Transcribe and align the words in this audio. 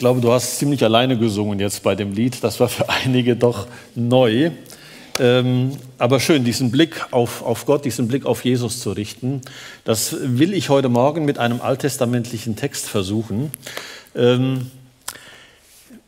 glaube, 0.00 0.22
du 0.22 0.32
hast 0.32 0.58
ziemlich 0.58 0.82
alleine 0.82 1.18
gesungen 1.18 1.60
jetzt 1.60 1.82
bei 1.82 1.94
dem 1.94 2.12
Lied. 2.12 2.42
Das 2.42 2.58
war 2.58 2.68
für 2.68 2.88
einige 3.04 3.36
doch 3.36 3.68
neu. 3.94 4.50
Ähm, 5.18 5.72
aber 5.98 6.18
schön, 6.20 6.42
diesen 6.42 6.70
Blick 6.70 7.06
auf, 7.10 7.42
auf 7.42 7.66
Gott, 7.66 7.84
diesen 7.84 8.08
Blick 8.08 8.24
auf 8.24 8.42
Jesus 8.42 8.80
zu 8.80 8.92
richten, 8.92 9.42
das 9.84 10.16
will 10.18 10.54
ich 10.54 10.70
heute 10.70 10.88
Morgen 10.88 11.26
mit 11.26 11.38
einem 11.38 11.60
alttestamentlichen 11.60 12.56
Text 12.56 12.88
versuchen. 12.88 13.50
Ähm, 14.16 14.70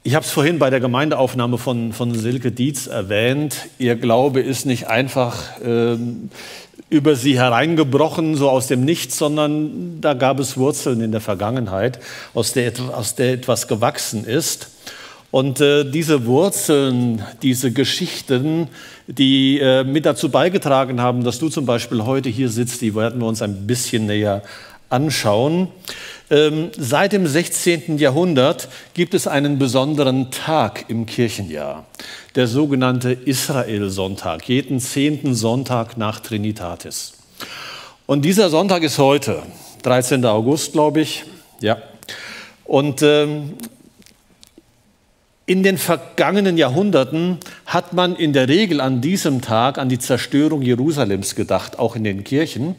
ich 0.02 0.14
habe 0.14 0.24
es 0.24 0.32
vorhin 0.32 0.58
bei 0.58 0.70
der 0.70 0.80
Gemeindeaufnahme 0.80 1.58
von, 1.58 1.92
von 1.92 2.14
Silke 2.14 2.50
Dietz 2.50 2.86
erwähnt. 2.86 3.68
Ihr 3.78 3.94
Glaube 3.96 4.40
ist 4.40 4.64
nicht 4.64 4.86
einfach 4.86 5.60
ähm, 5.62 6.30
über 6.92 7.16
sie 7.16 7.38
hereingebrochen, 7.38 8.36
so 8.36 8.50
aus 8.50 8.66
dem 8.66 8.84
Nichts, 8.84 9.16
sondern 9.16 10.00
da 10.02 10.12
gab 10.12 10.38
es 10.38 10.58
Wurzeln 10.58 11.00
in 11.00 11.10
der 11.10 11.22
Vergangenheit, 11.22 11.98
aus 12.34 12.52
der, 12.52 12.70
aus 12.94 13.14
der 13.14 13.32
etwas 13.32 13.66
gewachsen 13.66 14.24
ist. 14.26 14.68
Und 15.30 15.62
äh, 15.62 15.84
diese 15.84 16.26
Wurzeln, 16.26 17.22
diese 17.40 17.72
Geschichten, 17.72 18.68
die 19.06 19.58
äh, 19.58 19.82
mit 19.82 20.04
dazu 20.04 20.28
beigetragen 20.28 21.00
haben, 21.00 21.24
dass 21.24 21.38
du 21.38 21.48
zum 21.48 21.64
Beispiel 21.64 22.04
heute 22.04 22.28
hier 22.28 22.50
sitzt, 22.50 22.82
die 22.82 22.94
werden 22.94 23.18
wir 23.22 23.26
uns 23.26 23.40
ein 23.40 23.66
bisschen 23.66 24.04
näher 24.04 24.42
anschauen. 24.92 25.68
Ähm, 26.30 26.70
seit 26.78 27.12
dem 27.12 27.26
16. 27.26 27.98
Jahrhundert 27.98 28.68
gibt 28.94 29.14
es 29.14 29.26
einen 29.26 29.58
besonderen 29.58 30.30
Tag 30.30 30.86
im 30.88 31.06
Kirchenjahr, 31.06 31.86
der 32.36 32.46
sogenannte 32.46 33.12
Israel-Sonntag, 33.12 34.48
jeden 34.48 34.80
zehnten 34.80 35.34
Sonntag 35.34 35.96
nach 35.96 36.20
Trinitatis. 36.20 37.14
Und 38.06 38.24
dieser 38.24 38.50
Sonntag 38.50 38.82
ist 38.82 38.98
heute, 38.98 39.42
13. 39.82 40.24
August, 40.24 40.72
glaube 40.72 41.00
ich. 41.00 41.24
Ja. 41.60 41.78
Und 42.64 43.02
ähm, 43.02 43.54
in 45.44 45.62
den 45.62 45.76
vergangenen 45.76 46.56
Jahrhunderten 46.56 47.38
hat 47.66 47.92
man 47.92 48.16
in 48.16 48.32
der 48.32 48.48
Regel 48.48 48.80
an 48.80 49.00
diesem 49.00 49.40
Tag 49.40 49.76
an 49.76 49.88
die 49.88 49.98
Zerstörung 49.98 50.62
Jerusalems 50.62 51.34
gedacht, 51.34 51.78
auch 51.78 51.96
in 51.96 52.04
den 52.04 52.24
Kirchen 52.24 52.76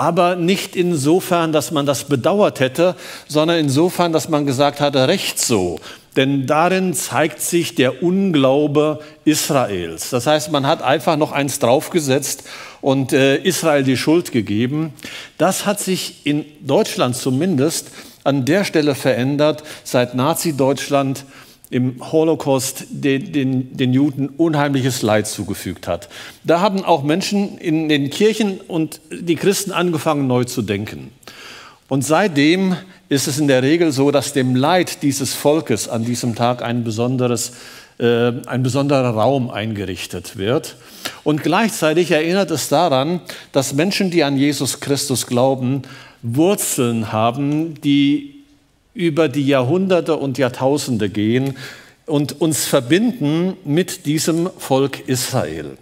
aber 0.00 0.34
nicht 0.34 0.76
insofern, 0.76 1.52
dass 1.52 1.72
man 1.72 1.84
das 1.84 2.04
bedauert 2.04 2.58
hätte, 2.58 2.96
sondern 3.28 3.58
insofern, 3.58 4.14
dass 4.14 4.30
man 4.30 4.46
gesagt 4.46 4.80
hatte, 4.80 5.08
recht 5.08 5.38
so. 5.38 5.78
Denn 6.16 6.46
darin 6.46 6.94
zeigt 6.94 7.42
sich 7.42 7.74
der 7.74 8.02
Unglaube 8.02 9.00
Israels. 9.26 10.08
Das 10.08 10.26
heißt, 10.26 10.52
man 10.52 10.66
hat 10.66 10.80
einfach 10.80 11.18
noch 11.18 11.32
eins 11.32 11.58
draufgesetzt 11.58 12.44
und 12.80 13.12
äh, 13.12 13.36
Israel 13.42 13.82
die 13.82 13.98
Schuld 13.98 14.32
gegeben. 14.32 14.94
Das 15.36 15.66
hat 15.66 15.80
sich 15.80 16.24
in 16.24 16.46
Deutschland 16.62 17.14
zumindest 17.14 17.90
an 18.24 18.46
der 18.46 18.64
Stelle 18.64 18.94
verändert, 18.94 19.64
seit 19.84 20.14
Nazi-Deutschland 20.14 21.26
im 21.70 22.12
Holocaust 22.12 22.86
den, 22.90 23.32
den, 23.32 23.76
den 23.76 23.92
Juden 23.92 24.28
unheimliches 24.28 25.02
Leid 25.02 25.28
zugefügt 25.28 25.86
hat. 25.86 26.08
Da 26.42 26.60
haben 26.60 26.84
auch 26.84 27.04
Menschen 27.04 27.58
in 27.58 27.88
den 27.88 28.10
Kirchen 28.10 28.60
und 28.60 29.00
die 29.10 29.36
Christen 29.36 29.70
angefangen, 29.70 30.26
neu 30.26 30.44
zu 30.44 30.62
denken. 30.62 31.12
Und 31.88 32.04
seitdem 32.04 32.76
ist 33.08 33.28
es 33.28 33.38
in 33.38 33.48
der 33.48 33.62
Regel 33.62 33.92
so, 33.92 34.10
dass 34.10 34.32
dem 34.32 34.54
Leid 34.54 35.02
dieses 35.02 35.34
Volkes 35.34 35.88
an 35.88 36.04
diesem 36.04 36.34
Tag 36.34 36.62
ein, 36.62 36.84
besonderes, 36.84 37.52
äh, 37.98 38.32
ein 38.46 38.62
besonderer 38.62 39.10
Raum 39.10 39.50
eingerichtet 39.50 40.36
wird. 40.36 40.76
Und 41.22 41.42
gleichzeitig 41.42 42.10
erinnert 42.10 42.50
es 42.50 42.68
daran, 42.68 43.20
dass 43.52 43.74
Menschen, 43.74 44.10
die 44.10 44.24
an 44.24 44.36
Jesus 44.36 44.80
Christus 44.80 45.26
glauben, 45.26 45.82
Wurzeln 46.22 47.12
haben, 47.12 47.80
die 47.80 48.39
über 48.94 49.28
die 49.28 49.46
Jahrhunderte 49.46 50.16
und 50.16 50.38
Jahrtausende 50.38 51.08
gehen 51.08 51.56
und 52.06 52.40
uns 52.40 52.66
verbinden 52.66 53.56
mit 53.64 54.06
diesem 54.06 54.50
Volk 54.58 55.08
Israel. 55.08 55.76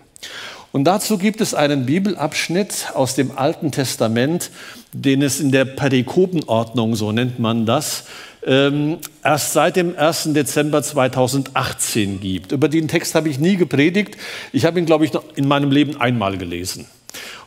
Und 0.71 0.85
dazu 0.85 1.17
gibt 1.17 1.41
es 1.41 1.55
einen 1.55 1.87
Bibelabschnitt 1.87 2.89
aus 2.95 3.15
dem 3.15 3.37
Alten 3.37 3.73
Testament, 3.73 4.51
den 4.93 5.23
es 5.23 5.41
in 5.41 5.51
der 5.51 5.65
Perikopenordnung, 5.65 6.95
so 6.95 7.11
nennt 7.11 7.39
man 7.39 7.65
das, 7.65 8.05
ähm, 8.47 8.99
erst 9.25 9.55
seit 9.55 9.77
dem 9.77 9.97
1. 9.97 10.35
Dezember 10.35 10.83
2018 10.83 12.21
gibt. 12.21 12.53
Über 12.53 12.69
den 12.69 12.87
Text 12.89 13.15
habe 13.15 13.29
ich 13.29 13.39
nie 13.39 13.57
gepredigt. 13.57 14.17
Ich 14.53 14.65
habe 14.65 14.79
ihn, 14.79 14.87
glaube 14.87 15.07
ich, 15.07 15.13
in 15.37 15.49
meinem 15.49 15.71
Leben 15.71 16.01
einmal 16.01 16.37
gelesen. 16.37 16.87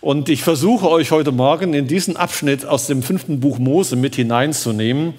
Und 0.02 0.30
ich 0.30 0.44
versuche 0.44 0.90
euch 0.90 1.12
heute 1.12 1.32
Morgen 1.32 1.74
in 1.74 1.88
diesen 1.88 2.18
Abschnitt 2.18 2.66
aus 2.66 2.88
dem 2.88 3.04
fünften 3.04 3.40
Buch 3.40 3.60
Mose 3.60 3.96
mit 3.96 4.16
hineinzunehmen. 4.16 5.14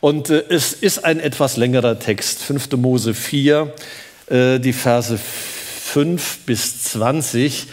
Und 0.00 0.30
äh, 0.30 0.44
es 0.48 0.72
ist 0.72 1.04
ein 1.04 1.20
etwas 1.20 1.56
längerer 1.56 1.98
Text, 1.98 2.42
5. 2.42 2.72
Mose 2.72 3.14
4, 3.14 3.72
äh, 4.28 4.58
die 4.58 4.72
Verse 4.72 5.18
5 5.18 6.40
bis 6.46 6.84
20. 6.84 7.66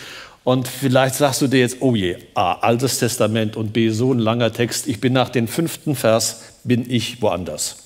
Und 0.44 0.68
vielleicht 0.68 1.16
sagst 1.16 1.42
du 1.42 1.48
dir 1.48 1.60
jetzt, 1.60 1.78
oh 1.80 1.96
je, 1.96 2.18
A, 2.36 2.54
Altes 2.54 3.00
Testament 3.00 3.58
und 3.58 3.74
B, 3.74 3.90
so 3.90 4.14
ein 4.14 4.20
langer 4.20 4.54
Text. 4.54 4.88
Ich 4.88 5.02
bin 5.02 5.12
nach 5.12 5.30
dem 5.30 5.48
fünften 5.48 5.96
Vers, 5.96 6.44
bin 6.64 6.90
ich 6.90 7.22
woanders. 7.22 7.78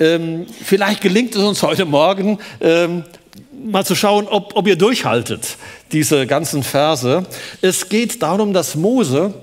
Ähm, 0.00 0.46
vielleicht 0.64 1.02
gelingt 1.02 1.34
es 1.36 1.42
uns 1.42 1.62
heute 1.62 1.84
Morgen, 1.84 2.38
ähm, 2.60 3.04
mal 3.52 3.84
zu 3.84 3.94
schauen, 3.94 4.26
ob, 4.28 4.56
ob 4.56 4.66
ihr 4.66 4.76
durchhaltet, 4.76 5.56
diese 5.92 6.26
ganzen 6.26 6.62
Verse. 6.62 7.24
Es 7.60 7.88
geht 7.88 8.22
darum, 8.22 8.52
dass 8.52 8.74
Mose 8.74 9.34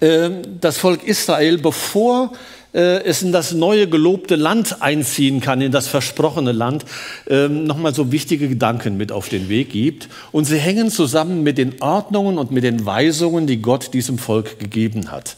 äh, 0.00 0.30
das 0.60 0.78
Volk 0.78 1.02
Israel, 1.04 1.58
bevor 1.58 2.32
äh, 2.74 3.04
es 3.04 3.22
in 3.22 3.32
das 3.32 3.52
neue 3.52 3.88
gelobte 3.88 4.36
Land 4.36 4.82
einziehen 4.82 5.40
kann, 5.40 5.60
in 5.60 5.72
das 5.72 5.86
versprochene 5.86 6.52
Land, 6.52 6.84
äh, 7.28 7.48
nochmal 7.48 7.94
so 7.94 8.12
wichtige 8.12 8.48
Gedanken 8.48 8.96
mit 8.96 9.12
auf 9.12 9.28
den 9.28 9.48
Weg 9.48 9.70
gibt. 9.70 10.08
Und 10.32 10.44
sie 10.44 10.58
hängen 10.58 10.90
zusammen 10.90 11.42
mit 11.42 11.56
den 11.56 11.80
Ordnungen 11.80 12.36
und 12.36 12.50
mit 12.50 12.64
den 12.64 12.84
Weisungen, 12.84 13.46
die 13.46 13.62
Gott 13.62 13.94
diesem 13.94 14.18
Volk 14.18 14.58
gegeben 14.58 15.10
hat. 15.10 15.36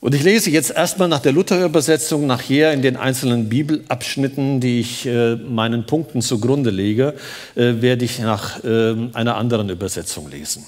Und 0.00 0.14
ich 0.14 0.22
lese 0.22 0.50
jetzt 0.50 0.70
erstmal 0.70 1.08
nach 1.08 1.18
der 1.18 1.32
Luther-Übersetzung, 1.32 2.26
nachher 2.26 2.72
in 2.72 2.82
den 2.82 2.96
einzelnen 2.96 3.48
Bibelabschnitten, 3.48 4.60
die 4.60 4.78
ich 4.78 5.06
äh, 5.06 5.34
meinen 5.34 5.86
Punkten 5.86 6.22
zugrunde 6.22 6.70
lege, 6.70 7.14
äh, 7.56 7.74
werde 7.80 8.04
ich 8.04 8.20
nach 8.20 8.62
äh, 8.62 8.94
einer 9.12 9.36
anderen 9.36 9.68
Übersetzung 9.70 10.30
lesen. 10.30 10.64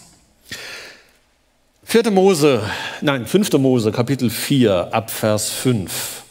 4. 1.85 2.11
Mose, 2.11 2.63
nein, 3.03 3.27
5. 3.27 3.53
Mose, 3.55 3.93
Kapitel 3.93 4.31
4, 4.31 4.93
Abvers 4.93 5.51
5. 5.51 6.23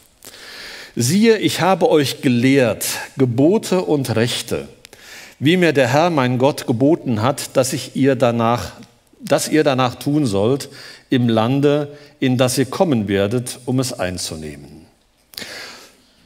Siehe, 0.95 1.37
ich 1.37 1.61
habe 1.61 1.89
euch 1.89 2.21
gelehrt 2.21 2.85
Gebote 3.17 3.81
und 3.81 4.15
Rechte, 4.17 4.67
wie 5.39 5.55
mir 5.55 5.71
der 5.71 5.87
Herr, 5.87 6.09
mein 6.09 6.37
Gott, 6.37 6.67
geboten 6.67 7.21
hat, 7.21 7.55
dass 7.55 7.71
ich 7.71 7.95
ihr 7.95 8.17
danach, 8.17 8.73
dass 9.19 9.47
ihr 9.47 9.63
danach 9.63 9.95
tun 9.95 10.25
sollt 10.25 10.69
im 11.09 11.27
Lande, 11.27 11.97
in 12.19 12.37
das 12.37 12.57
ihr 12.57 12.65
kommen 12.65 13.07
werdet, 13.07 13.59
um 13.65 13.79
es 13.79 13.93
einzunehmen. 13.93 14.85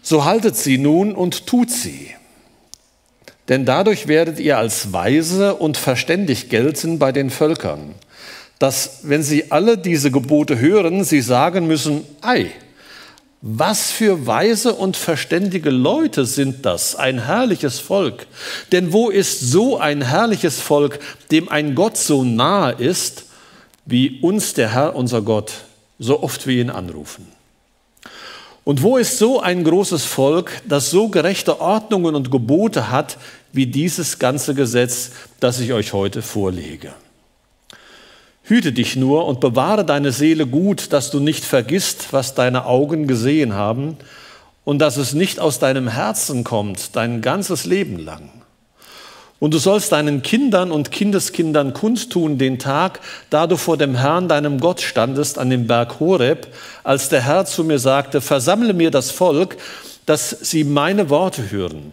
So 0.01 0.25
haltet 0.25 0.55
sie 0.55 0.77
nun 0.77 1.13
und 1.13 1.47
tut 1.47 1.71
sie. 1.71 2.09
Denn 3.49 3.65
dadurch 3.65 4.07
werdet 4.07 4.39
ihr 4.39 4.57
als 4.57 4.93
weise 4.93 5.55
und 5.55 5.77
verständig 5.77 6.49
gelten 6.49 6.99
bei 6.99 7.11
den 7.11 7.29
Völkern, 7.29 7.95
dass, 8.59 8.99
wenn 9.03 9.23
sie 9.23 9.51
alle 9.51 9.77
diese 9.77 10.11
Gebote 10.11 10.59
hören, 10.59 11.03
sie 11.03 11.21
sagen 11.21 11.67
müssen, 11.67 12.05
ei, 12.21 12.51
was 13.45 13.91
für 13.91 14.25
weise 14.25 14.73
und 14.73 14.95
verständige 14.95 15.69
Leute 15.69 16.25
sind 16.25 16.65
das, 16.65 16.95
ein 16.95 17.25
herrliches 17.25 17.77
Volk. 17.77 18.25
Denn 18.71 18.93
wo 18.93 19.09
ist 19.09 19.41
so 19.41 19.77
ein 19.77 20.01
herrliches 20.01 20.61
Volk, 20.61 20.99
dem 21.29 21.49
ein 21.49 21.75
Gott 21.75 21.97
so 21.97 22.23
nahe 22.23 22.71
ist, 22.71 23.25
wie 23.85 24.21
uns 24.21 24.53
der 24.53 24.71
Herr, 24.73 24.95
unser 24.95 25.21
Gott, 25.21 25.51
so 25.99 26.23
oft 26.23 26.47
wir 26.47 26.61
ihn 26.61 26.69
anrufen. 26.69 27.27
Und 28.63 28.81
wo 28.81 28.95
ist 28.95 29.17
so 29.17 29.41
ein 29.41 29.65
großes 29.65 30.05
Volk, 30.05 30.61
das 30.65 30.89
so 30.89 31.09
gerechte 31.09 31.59
Ordnungen 31.59 32.15
und 32.15 32.31
Gebote 32.31 32.89
hat, 32.89 33.17
wie 33.51 33.67
dieses 33.67 34.19
ganze 34.19 34.53
Gesetz, 34.55 35.11
das 35.41 35.59
ich 35.59 35.73
euch 35.73 35.91
heute 35.91 36.21
vorlege? 36.21 36.93
Hüte 38.43 38.73
dich 38.73 38.97
nur 38.97 39.25
und 39.25 39.39
bewahre 39.39 39.85
deine 39.85 40.11
Seele 40.11 40.45
gut, 40.45 40.91
dass 40.91 41.11
du 41.11 41.21
nicht 41.21 41.45
vergisst, 41.45 42.11
was 42.11 42.35
deine 42.35 42.65
Augen 42.65 43.07
gesehen 43.07 43.53
haben 43.53 43.97
und 44.65 44.79
dass 44.79 44.97
es 44.97 45.13
nicht 45.13 45.39
aus 45.39 45.59
deinem 45.59 45.87
Herzen 45.87 46.43
kommt, 46.43 46.95
dein 46.95 47.21
ganzes 47.21 47.65
Leben 47.65 47.99
lang. 47.99 48.29
Und 49.39 49.53
du 49.53 49.57
sollst 49.57 49.91
deinen 49.91 50.21
Kindern 50.21 50.71
und 50.71 50.91
Kindeskindern 50.91 51.73
kundtun 51.73 52.37
den 52.37 52.59
Tag, 52.59 52.99
da 53.29 53.47
du 53.47 53.57
vor 53.57 53.77
dem 53.77 53.95
Herrn, 53.95 54.27
deinem 54.27 54.59
Gott, 54.59 54.81
standest 54.81 55.37
an 55.37 55.49
dem 55.49 55.67
Berg 55.67 55.99
Horeb, 55.99 56.47
als 56.83 57.09
der 57.09 57.21
Herr 57.21 57.45
zu 57.45 57.63
mir 57.63 57.79
sagte, 57.79 58.21
versammle 58.21 58.73
mir 58.73 58.91
das 58.91 59.11
Volk, 59.11 59.57
dass 60.05 60.29
sie 60.29 60.63
meine 60.63 61.09
Worte 61.09 61.51
hören 61.51 61.91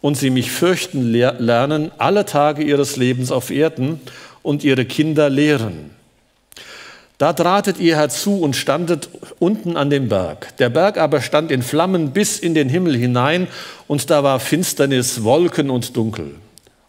und 0.00 0.16
sie 0.16 0.30
mich 0.30 0.50
fürchten 0.50 1.12
lernen 1.12 1.90
alle 1.98 2.24
Tage 2.24 2.62
ihres 2.62 2.96
Lebens 2.96 3.32
auf 3.32 3.50
Erden 3.50 4.00
und 4.42 4.64
ihre 4.64 4.84
Kinder 4.84 5.30
lehren. 5.30 5.90
Da 7.18 7.32
tratet 7.32 7.80
ihr 7.80 7.96
herzu 7.96 8.40
und 8.40 8.54
standet 8.54 9.08
unten 9.40 9.76
an 9.76 9.90
dem 9.90 10.08
Berg. 10.08 10.56
Der 10.58 10.70
Berg 10.70 10.98
aber 10.98 11.20
stand 11.20 11.50
in 11.50 11.62
Flammen 11.62 12.12
bis 12.12 12.38
in 12.38 12.54
den 12.54 12.68
Himmel 12.68 12.96
hinein, 12.96 13.48
und 13.88 14.08
da 14.08 14.22
war 14.22 14.38
Finsternis, 14.38 15.24
Wolken 15.24 15.68
und 15.68 15.96
Dunkel. 15.96 16.36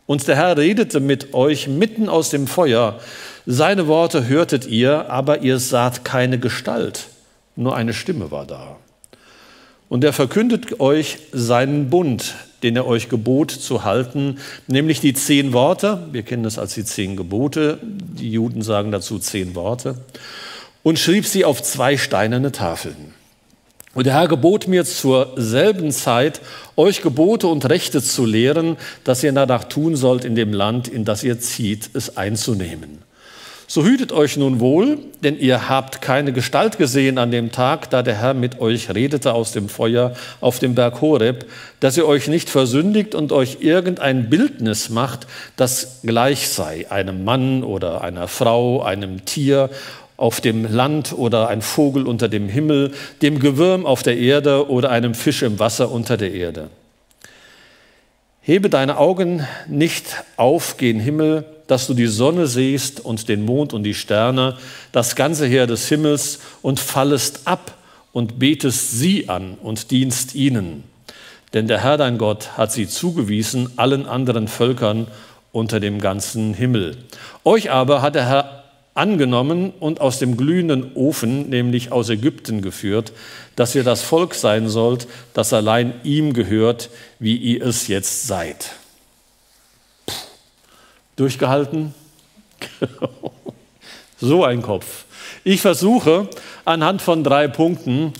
Und 0.05 0.27
der 0.27 0.35
Herr 0.35 0.57
redete 0.57 0.99
mit 0.99 1.33
euch 1.33 1.67
mitten 1.67 2.09
aus 2.09 2.29
dem 2.29 2.45
Feuer. 2.45 2.99
Seine 3.47 3.87
Worte 3.87 4.27
hörtet 4.27 4.67
ihr, 4.67 5.09
aber 5.09 5.41
ihr 5.41 5.57
saht 5.57 6.05
keine 6.05 6.37
Gestalt, 6.37 7.07
nur 7.55 7.75
eine 7.75 7.93
Stimme 7.93 8.29
war 8.29 8.45
da. 8.45 8.77
Und 9.89 10.03
er 10.03 10.13
verkündet 10.13 10.79
euch 10.79 11.17
seinen 11.31 11.89
Bund, 11.89 12.35
den 12.61 12.75
er 12.75 12.85
euch 12.85 13.09
gebot 13.09 13.51
zu 13.51 13.83
halten, 13.83 14.37
nämlich 14.67 15.01
die 15.01 15.13
zehn 15.13 15.51
Worte. 15.51 16.07
Wir 16.11 16.21
kennen 16.21 16.43
das 16.43 16.59
als 16.59 16.75
die 16.75 16.85
zehn 16.85 17.17
Gebote. 17.17 17.79
Die 17.81 18.31
Juden 18.31 18.61
sagen 18.61 18.91
dazu 18.91 19.17
zehn 19.17 19.55
Worte. 19.55 19.95
Und 20.83 20.99
schrieb 20.99 21.25
sie 21.25 21.43
auf 21.43 21.63
zwei 21.63 21.97
steinerne 21.97 22.51
Tafeln. 22.51 23.13
Und 23.95 24.05
der 24.05 24.13
Herr 24.13 24.27
gebot 24.27 24.67
mir 24.67 24.85
zur 24.85 25.33
selben 25.35 25.91
Zeit, 25.91 26.41
euch 26.77 27.01
Gebote 27.01 27.47
und 27.47 27.67
Rechte 27.67 28.03
zu 28.03 28.25
lehren, 28.25 28.77
dass 29.03 29.23
ihr 29.23 29.31
danach 29.31 29.63
tun 29.63 29.95
sollt 29.95 30.23
in 30.23 30.35
dem 30.35 30.53
Land, 30.53 30.87
in 30.87 31.05
das 31.05 31.23
ihr 31.23 31.39
zieht, 31.39 31.89
es 31.93 32.15
einzunehmen. 32.15 32.99
So 33.71 33.83
hütet 33.83 34.11
euch 34.11 34.35
nun 34.35 34.59
wohl, 34.59 34.97
denn 35.23 35.37
ihr 35.37 35.69
habt 35.69 36.01
keine 36.01 36.33
Gestalt 36.33 36.79
gesehen 36.79 37.19
an 37.19 37.29
dem 37.29 37.51
Tag, 37.51 37.91
da 37.91 38.01
der 38.01 38.15
Herr 38.15 38.33
mit 38.33 38.59
euch 38.59 38.95
redete 38.95 39.31
aus 39.31 39.51
dem 39.51 39.69
Feuer 39.69 40.15
auf 40.41 40.57
dem 40.57 40.73
Berg 40.73 41.01
Horeb, 41.01 41.45
dass 41.79 41.95
ihr 41.95 42.07
euch 42.07 42.27
nicht 42.27 42.49
versündigt 42.49 43.13
und 43.13 43.31
euch 43.31 43.57
irgendein 43.59 44.27
Bildnis 44.27 44.89
macht, 44.89 45.27
das 45.55 45.99
gleich 46.01 46.49
sei 46.49 46.89
einem 46.89 47.23
Mann 47.23 47.63
oder 47.63 48.01
einer 48.01 48.27
Frau, 48.27 48.81
einem 48.81 49.23
Tier 49.25 49.69
auf 50.17 50.41
dem 50.41 50.65
Land 50.65 51.13
oder 51.15 51.49
ein 51.49 51.61
Vogel 51.61 52.07
unter 52.07 52.27
dem 52.27 52.49
Himmel, 52.49 52.91
dem 53.21 53.39
Gewürm 53.39 53.85
auf 53.85 54.01
der 54.01 54.17
Erde 54.17 54.67
oder 54.67 54.89
einem 54.89 55.13
Fisch 55.13 55.43
im 55.43 55.59
Wasser 55.59 55.91
unter 55.91 56.17
der 56.17 56.33
Erde. 56.33 56.71
Hebe 58.41 58.71
deine 58.71 58.97
Augen 58.97 59.45
nicht 59.67 60.23
auf 60.37 60.77
gen 60.77 60.99
Himmel, 60.99 61.45
dass 61.69 61.85
du 61.85 61.93
die 61.93 62.07
Sonne 62.07 62.47
siehst 62.47 62.99
und 62.99 63.29
den 63.29 63.45
Mond 63.45 63.73
und 63.73 63.83
die 63.83 63.93
Sterne, 63.93 64.57
das 64.91 65.15
ganze 65.15 65.45
Heer 65.45 65.67
des 65.67 65.87
Himmels, 65.87 66.39
und 66.63 66.79
fallest 66.79 67.41
ab 67.45 67.77
und 68.11 68.39
betest 68.39 68.97
sie 68.97 69.29
an 69.29 69.55
und 69.61 69.91
dienst 69.91 70.33
ihnen. 70.33 70.83
Denn 71.53 71.67
der 71.67 71.83
Herr 71.83 71.97
dein 71.97 72.17
Gott 72.17 72.57
hat 72.57 72.71
sie 72.71 72.87
zugewiesen 72.87 73.69
allen 73.75 74.07
anderen 74.07 74.47
Völkern 74.47 75.05
unter 75.51 75.79
dem 75.79 76.01
ganzen 76.01 76.55
Himmel. 76.55 76.97
Euch 77.43 77.69
aber 77.69 78.01
hat 78.01 78.15
der 78.15 78.27
Herr 78.27 78.63
angenommen 78.95 79.71
und 79.79 80.01
aus 80.01 80.17
dem 80.17 80.37
glühenden 80.37 80.95
Ofen, 80.95 81.49
nämlich 81.49 81.91
aus 81.91 82.09
Ägypten 82.09 82.63
geführt, 82.63 83.13
dass 83.55 83.75
ihr 83.75 83.83
das 83.83 84.01
Volk 84.01 84.33
sein 84.33 84.69
sollt, 84.69 85.07
das 85.35 85.53
allein 85.53 85.93
ihm 86.03 86.33
gehört, 86.33 86.89
wie 87.19 87.35
ihr 87.35 87.63
es 87.63 87.87
jetzt 87.87 88.25
seid. 88.25 88.71
Durchgehalten? 91.19 91.93
so 94.21 94.45
ein 94.45 94.61
Kopf. 94.61 95.03
Ich 95.43 95.59
versuche 95.59 96.29
anhand 96.63 97.01
von 97.01 97.25
drei 97.25 97.49
Punkten 97.49 98.13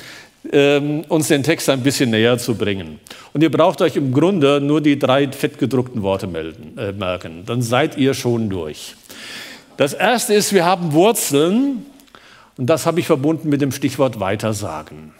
ähm, 0.51 1.05
uns 1.07 1.29
den 1.29 1.43
Text 1.43 1.69
ein 1.69 1.81
bisschen 1.81 2.09
näher 2.09 2.37
zu 2.37 2.55
bringen. 2.55 2.99
Und 3.33 3.41
ihr 3.41 3.51
braucht 3.51 3.81
euch 3.81 3.95
im 3.95 4.13
Grunde 4.13 4.59
nur 4.59 4.81
die 4.81 4.99
drei 4.99 5.31
fettgedruckten 5.31 6.01
Worte 6.01 6.27
melden, 6.27 6.77
äh, 6.77 6.91
merken. 6.91 7.43
Dann 7.45 7.61
seid 7.61 7.97
ihr 7.97 8.13
schon 8.13 8.49
durch. 8.49 8.95
Das 9.77 9.93
erste 9.93 10.33
ist, 10.33 10.51
wir 10.51 10.65
haben 10.65 10.91
Wurzeln. 10.91 11.85
Und 12.57 12.65
das 12.65 12.85
habe 12.85 12.99
ich 12.99 13.07
verbunden 13.07 13.47
mit 13.47 13.61
dem 13.61 13.71
Stichwort 13.71 14.19
Weitersagen. 14.19 15.13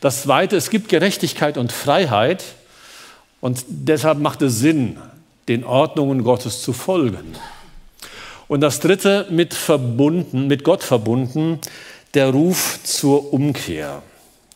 Das 0.00 0.22
zweite, 0.22 0.56
es 0.56 0.70
gibt 0.70 0.88
Gerechtigkeit 0.88 1.56
und 1.56 1.70
Freiheit. 1.70 2.42
Und 3.40 3.64
deshalb 3.68 4.18
macht 4.18 4.42
es 4.42 4.58
Sinn, 4.58 4.98
den 5.48 5.64
Ordnungen 5.64 6.24
Gottes 6.24 6.62
zu 6.62 6.72
folgen. 6.72 7.34
Und 8.48 8.60
das 8.60 8.80
dritte, 8.80 9.26
mit 9.30 9.54
verbunden, 9.54 10.46
mit 10.46 10.64
Gott 10.64 10.82
verbunden, 10.82 11.58
der 12.14 12.30
Ruf 12.30 12.80
zur 12.82 13.32
Umkehr. 13.32 14.02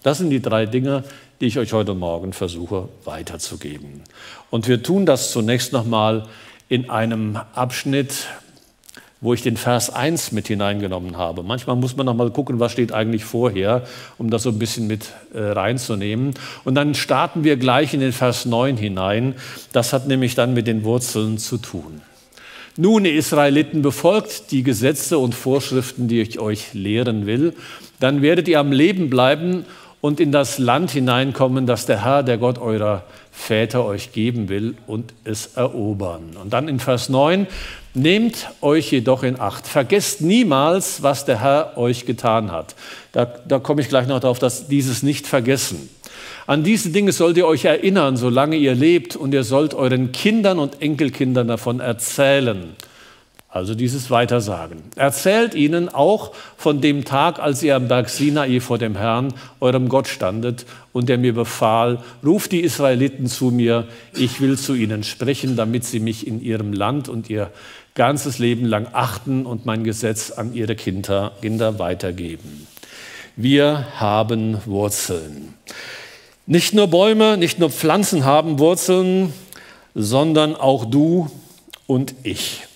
Das 0.03 0.19
sind 0.19 0.31
die 0.31 0.43
drei 0.43 0.67
Dinge, 0.67 1.05
die 1.41 1.47
ich 1.47 1.59
euch 1.59 1.73
heute 1.73 1.95
Morgen 1.95 2.33
versuche 2.33 2.89
weiterzugeben. 3.05 4.03
Und 4.51 4.69
wir 4.69 4.83
tun 4.83 5.07
das 5.07 5.33
zunächst 5.33 5.73
nochmal 5.73 6.27
in 6.69 6.91
einem 6.91 7.39
Abschnitt, 7.55 8.27
wo 9.27 9.35
ich 9.35 9.43
den 9.43 9.57
Vers 9.57 9.91
1 9.91 10.31
mit 10.31 10.47
hineingenommen 10.47 11.17
habe. 11.17 11.43
Manchmal 11.43 11.75
muss 11.75 11.97
man 11.97 12.07
noch 12.07 12.15
mal 12.15 12.31
gucken, 12.31 12.61
was 12.61 12.71
steht 12.71 12.93
eigentlich 12.93 13.25
vorher, 13.25 13.83
um 14.19 14.31
das 14.31 14.45
so 14.45 14.51
ein 14.51 14.59
bisschen 14.61 14.87
mit 14.87 15.07
äh, 15.35 15.41
reinzunehmen. 15.41 16.35
Und 16.63 16.77
dann 16.77 16.95
starten 16.95 17.43
wir 17.43 17.57
gleich 17.57 17.93
in 17.93 17.99
den 17.99 18.13
Vers 18.13 18.47
9 18.47 18.77
hinein. 18.77 19.35
Das 19.73 19.93
hat 19.93 20.07
nämlich 20.07 20.37
dann 20.37 20.55
mit 20.55 20.69
den 20.69 20.85
Wurzeln 20.85 21.39
zu 21.39 21.59
tun. 21.59 22.03
Nun, 22.77 23.05
ihr 23.05 23.15
Israeliten, 23.15 23.83
befolgt 23.83 24.53
die 24.53 24.63
Gesetze 24.63 25.19
und 25.19 25.35
Vorschriften, 25.35 26.07
die 26.07 26.21
ich 26.21 26.39
euch 26.39 26.73
lehren 26.73 27.27
will, 27.27 27.55
dann 27.99 28.23
werdet 28.23 28.47
ihr 28.47 28.61
am 28.61 28.71
Leben 28.71 29.11
bleiben 29.11 29.65
und 30.07 30.21
in 30.21 30.31
das 30.31 30.59
Land 30.59 30.93
hineinkommen, 30.93 31.67
das 31.67 31.85
der 31.85 32.05
Herr, 32.05 32.23
der 32.23 32.39
Gott 32.39 32.59
eurer 32.59 33.03
Väter 33.33 33.85
euch 33.85 34.13
geben 34.13 34.49
will 34.49 34.77
und 34.87 35.13
es 35.25 35.57
erobern. 35.57 36.37
Und 36.41 36.53
dann 36.53 36.69
in 36.69 36.79
Vers 36.79 37.09
9, 37.09 37.49
nehmt 37.93 38.49
euch 38.61 38.93
jedoch 38.93 39.25
in 39.25 39.41
Acht. 39.41 39.67
Vergesst 39.67 40.21
niemals, 40.21 41.03
was 41.03 41.25
der 41.25 41.41
Herr 41.41 41.77
euch 41.77 42.07
getan 42.07 42.53
hat. 42.53 42.77
Da, 43.11 43.25
da 43.25 43.59
komme 43.59 43.81
ich 43.81 43.89
gleich 43.89 44.07
noch 44.07 44.21
darauf, 44.21 44.39
dass 44.39 44.69
dieses 44.69 45.03
nicht 45.03 45.27
vergessen. 45.27 45.89
An 46.47 46.63
diese 46.63 46.91
Dinge 46.91 47.11
sollt 47.11 47.37
ihr 47.37 47.49
euch 47.49 47.65
erinnern, 47.65 48.17
solange 48.17 48.55
ihr 48.55 48.77
lebt, 48.77 49.17
und 49.17 49.35
ihr 49.35 49.43
sollt 49.43 49.75
euren 49.75 50.13
Kindern 50.13 50.61
und 50.61 50.83
Enkelkindern 50.83 51.49
davon 51.49 51.81
erzählen 51.81 52.77
also 53.57 53.75
dieses 53.75 54.11
Weitersagen. 54.11 54.83
Erzählt 54.97 55.55
ihnen 55.55 55.89
auch 55.89 56.33
von 56.59 56.83
dem 56.83 57.07
Tag, 57.07 57.39
als 57.39 57.63
ihr 57.63 57.75
am 57.75 57.89
Berg 57.89 58.11
Sinai 58.11 58.61
vor 58.61 58.77
dem 58.77 58.97
Herrn, 58.97 59.33
eurem 59.61 59.89
Gott 59.89 60.09
standet 60.09 60.67
und 60.93 61.09
er 61.09 61.17
mir 61.17 61.33
befahl, 61.33 62.05
ruft 62.25 62.53
die 62.53 62.61
Israeliten 62.61 63.27
zu 63.27 63.47
mir, 63.47 63.89
ich 64.15 64.43
will 64.43 64.59
zu 64.59 64.75
ihnen 64.75 65.05
sprechen, 65.05 65.57
damit 65.57 65.85
sie 65.85 66.01
mich 66.01 66.27
in 66.27 66.43
ihrem 66.43 66.75
Land 66.75 67.09
und 67.09 67.31
ihr 67.31 67.51
ganzes 67.95 68.39
Leben 68.39 68.67
lang 68.67 68.89
achten 68.93 69.47
und 69.47 69.65
mein 69.65 69.85
Gesetz 69.85 70.31
an 70.33 70.55
ihre 70.55 70.77
Kinder, 70.77 71.33
Kinder 71.41 71.79
weitergeben. 71.79 72.67
Wir 73.37 73.87
haben 73.97 74.59
Wurzeln. 74.67 75.55
Nicht 76.45 76.75
nur 76.75 76.89
Bäume, 76.89 77.39
nicht 77.39 77.59
nur 77.59 77.71
Pflanzen 77.71 78.27
haben 78.27 78.59
Wurzeln, 78.59 79.33
sondern 79.95 80.55
auch 80.55 80.85
du 80.85 81.31
und 81.87 82.15
ich. 82.23 82.67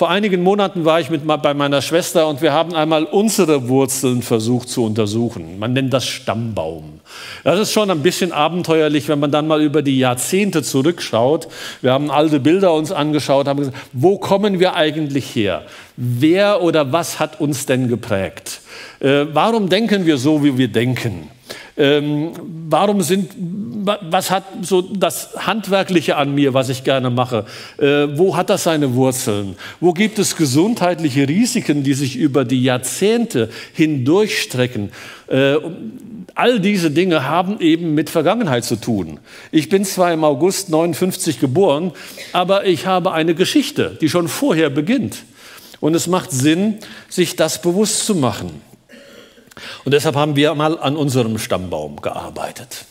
Vor 0.00 0.08
einigen 0.08 0.42
Monaten 0.42 0.86
war 0.86 0.98
ich 0.98 1.10
mit, 1.10 1.26
bei 1.26 1.52
meiner 1.52 1.82
Schwester 1.82 2.26
und 2.26 2.40
wir 2.40 2.54
haben 2.54 2.74
einmal 2.74 3.04
unsere 3.04 3.68
Wurzeln 3.68 4.22
versucht 4.22 4.70
zu 4.70 4.82
untersuchen. 4.82 5.58
Man 5.58 5.74
nennt 5.74 5.92
das 5.92 6.06
Stammbaum. 6.06 7.00
Das 7.44 7.60
ist 7.60 7.72
schon 7.72 7.90
ein 7.90 8.00
bisschen 8.00 8.32
abenteuerlich, 8.32 9.08
wenn 9.08 9.20
man 9.20 9.30
dann 9.30 9.46
mal 9.46 9.60
über 9.60 9.82
die 9.82 9.98
Jahrzehnte 9.98 10.62
zurückschaut. 10.62 11.48
Wir 11.82 11.92
haben 11.92 12.10
alte 12.10 12.40
Bilder 12.40 12.72
uns 12.72 12.92
angeschaut, 12.92 13.46
haben 13.46 13.58
gesagt, 13.58 13.76
wo 13.92 14.16
kommen 14.16 14.58
wir 14.58 14.74
eigentlich 14.74 15.36
her? 15.36 15.64
Wer 15.98 16.62
oder 16.62 16.92
was 16.92 17.20
hat 17.20 17.38
uns 17.38 17.66
denn 17.66 17.88
geprägt? 17.88 18.62
Äh, 19.00 19.26
warum 19.34 19.68
denken 19.68 20.06
wir 20.06 20.16
so, 20.16 20.42
wie 20.42 20.56
wir 20.56 20.68
denken? 20.68 21.28
Ähm, 21.76 22.32
warum 22.68 23.02
sind, 23.02 23.32
was 23.36 24.30
hat 24.30 24.44
so 24.62 24.82
das 24.82 25.30
Handwerkliche 25.46 26.16
an 26.16 26.34
mir, 26.34 26.54
was 26.54 26.68
ich 26.68 26.84
gerne 26.84 27.10
mache? 27.10 27.46
Äh, 27.78 28.18
wo 28.18 28.36
hat 28.36 28.50
das 28.50 28.64
seine 28.64 28.94
Wurzeln? 28.94 29.56
Wo 29.80 29.92
gibt 29.92 30.18
es 30.18 30.36
gesundheitliche 30.36 31.28
Risiken, 31.28 31.82
die 31.82 31.94
sich 31.94 32.16
über 32.16 32.44
die 32.44 32.62
Jahrzehnte 32.62 33.50
hindurchstrecken? 33.72 34.90
Äh, 35.28 35.56
all 36.34 36.60
diese 36.60 36.90
Dinge 36.90 37.26
haben 37.28 37.60
eben 37.60 37.94
mit 37.94 38.10
Vergangenheit 38.10 38.64
zu 38.64 38.76
tun. 38.76 39.20
Ich 39.52 39.68
bin 39.68 39.84
zwar 39.84 40.12
im 40.12 40.24
August 40.24 40.70
59 40.70 41.40
geboren, 41.40 41.92
aber 42.32 42.66
ich 42.66 42.86
habe 42.86 43.12
eine 43.12 43.34
Geschichte, 43.34 43.96
die 44.00 44.08
schon 44.08 44.28
vorher 44.28 44.70
beginnt. 44.70 45.24
Und 45.80 45.94
es 45.94 46.06
macht 46.06 46.30
Sinn, 46.30 46.78
sich 47.08 47.36
das 47.36 47.62
bewusst 47.62 48.04
zu 48.04 48.14
machen. 48.14 48.60
Und 49.84 49.92
deshalb 49.92 50.16
haben 50.16 50.36
wir 50.36 50.54
mal 50.54 50.78
an 50.78 50.96
unserem 50.96 51.38
Stammbaum 51.38 52.00
gearbeitet. 52.00 52.86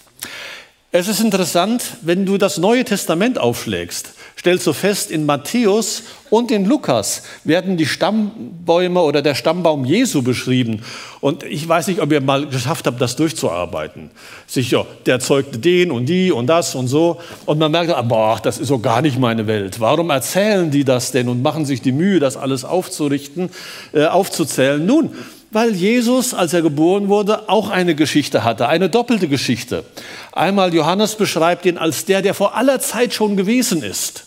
Es 0.92 1.08
ist 1.08 1.20
interessant, 1.20 1.84
wenn 2.02 2.26
du 2.26 2.40
das 2.40 2.58
Neue 2.58 2.84
Testament 2.84 3.38
aufschlägst, 3.38 4.14
stellst 4.40 4.66
du 4.66 4.74
fest, 4.74 5.12
in 5.12 5.28
Matthäus 5.28 6.02
und 6.32 6.50
in 6.50 6.66
Lukas 6.66 7.22
werden 7.44 7.78
die 7.78 7.86
Stammbäume 7.86 9.00
oder 9.02 9.22
der 9.22 9.36
Stammbaum 9.36 9.86
Jesu 9.86 10.24
beschrieben. 10.24 10.82
Und 11.22 11.44
ich 11.44 11.68
weiß 11.68 11.90
nicht, 11.90 12.02
ob 12.02 12.12
ihr 12.12 12.22
mal 12.22 12.48
geschafft 12.48 12.88
habt, 12.88 13.00
das 13.00 13.16
durchzuarbeiten. 13.16 14.10
Sicher, 14.48 14.88
der 15.06 15.20
zeugte 15.20 15.60
den 15.60 15.92
und 15.92 16.08
die 16.08 16.32
und 16.32 16.48
das 16.48 16.74
und 16.74 16.88
so. 16.88 17.22
Und 17.46 17.60
man 17.60 17.72
merkt, 17.72 17.92
ah, 17.92 18.02
boah, 18.02 18.40
das 18.42 18.58
ist 18.58 18.70
so 18.70 18.80
gar 18.80 19.04
nicht 19.04 19.20
meine 19.20 19.46
Welt. 19.46 19.80
Warum 19.80 20.10
erzählen 20.10 20.72
die 20.72 20.86
das 20.86 21.12
denn 21.12 21.30
und 21.30 21.44
machen 21.44 21.68
sich 21.68 21.84
die 21.84 21.92
Mühe, 21.92 22.20
das 22.20 22.36
alles 22.36 22.66
aufzurichten, 22.66 23.52
äh, 23.94 24.06
aufzuzählen? 24.06 24.84
Nun, 24.84 25.12
weil 25.52 25.74
Jesus, 25.74 26.34
als 26.34 26.54
er 26.54 26.62
geboren 26.62 27.08
wurde, 27.08 27.50
auch 27.50 27.70
eine 27.70 27.96
Geschichte 27.96 28.44
hatte, 28.44 28.68
eine 28.68 28.90
doppelte 28.90 29.28
Geschichte. 29.28 29.84
Einmal 30.32 30.74
Johannes 30.74 31.16
beschreibt 31.16 31.66
ihn 31.66 31.78
als 31.78 32.06
der, 32.06 32.22
der 32.22 32.34
vor 32.34 32.56
aller 32.56 32.80
Zeit 32.80 33.14
schon 33.14 33.36
gewesen 33.36 33.82
ist, 33.82 34.26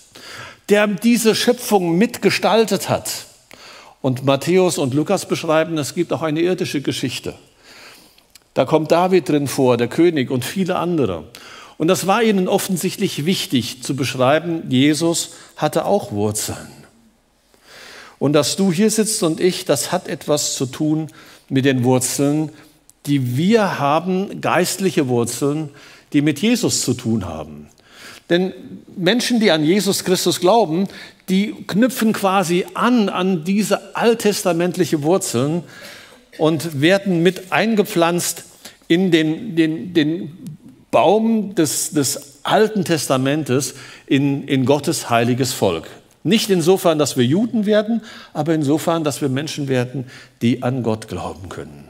der 0.69 0.87
diese 0.87 1.35
Schöpfung 1.35 1.97
mitgestaltet 1.97 2.88
hat. 2.88 3.26
Und 4.00 4.25
Matthäus 4.25 4.79
und 4.79 4.95
Lukas 4.95 5.26
beschreiben, 5.26 5.79
es 5.79 5.95
gibt 5.95 6.12
auch 6.12 6.23
eine 6.23 6.41
irdische 6.41 6.81
Geschichte. 6.81 7.35
Da 8.55 8.64
kommt 8.64 8.91
David 8.91 9.29
drin 9.29 9.47
vor, 9.47 9.76
der 9.76 9.88
König 9.88 10.31
und 10.31 10.45
viele 10.45 10.76
andere. 10.76 11.25
Und 11.79 11.88
das 11.88 12.07
war 12.07 12.23
ihnen 12.23 12.49
offensichtlich 12.49 13.25
wichtig 13.25 13.83
zu 13.83 13.95
beschreiben, 13.97 14.64
Jesus 14.69 15.31
hatte 15.57 15.85
auch 15.85 16.12
Wurzeln. 16.12 16.82
Und 18.23 18.35
dass 18.35 18.55
du 18.55 18.71
hier 18.71 18.88
sitzt 18.88 19.25
und 19.25 19.41
ich, 19.41 19.64
das 19.64 19.91
hat 19.91 20.07
etwas 20.07 20.55
zu 20.55 20.67
tun 20.67 21.09
mit 21.49 21.64
den 21.64 21.83
Wurzeln, 21.83 22.50
die 23.07 23.37
wir 23.37 23.81
haben, 23.81 24.41
geistliche 24.41 25.09
Wurzeln, 25.09 25.71
die 26.12 26.23
mit 26.23 26.38
Jesus 26.38 26.83
zu 26.83 26.95
tun 26.95 27.26
haben. 27.26 27.67
Denn 28.31 28.52
Menschen, 28.97 29.41
die 29.41 29.50
an 29.50 29.64
Jesus 29.64 30.05
Christus 30.05 30.38
glauben, 30.38 30.87
die 31.29 31.52
knüpfen 31.67 32.12
quasi 32.12 32.64
an 32.75 33.09
an 33.09 33.43
diese 33.43 33.97
alttestamentliche 33.97 35.02
Wurzeln 35.02 35.64
und 36.38 36.81
werden 36.81 37.25
mit 37.25 37.50
eingepflanzt 37.50 38.45
in 38.87 39.11
den, 39.11 39.57
den, 39.57 39.95
den 39.95 40.38
Baum 40.93 41.57
des, 41.57 41.91
des 41.91 42.38
Alten 42.45 42.85
Testamentes 42.85 43.75
in, 44.07 44.47
in 44.47 44.64
Gottes 44.64 45.11
heiliges 45.11 45.52
Volk. 45.52 45.88
Nicht 46.25 46.50
insofern, 46.50 46.99
dass 46.99 47.17
wir 47.17 47.25
Juden 47.25 47.67
werden, 47.67 48.02
aber 48.33 48.55
insofern, 48.55 49.05
dass 49.05 49.21
wir 49.21 49.29
Menschen 49.29 49.69
werden, 49.69 50.07
die 50.41 50.62
an 50.62 50.83
Gott 50.83 51.09
glauben 51.09 51.49
können. 51.49 51.88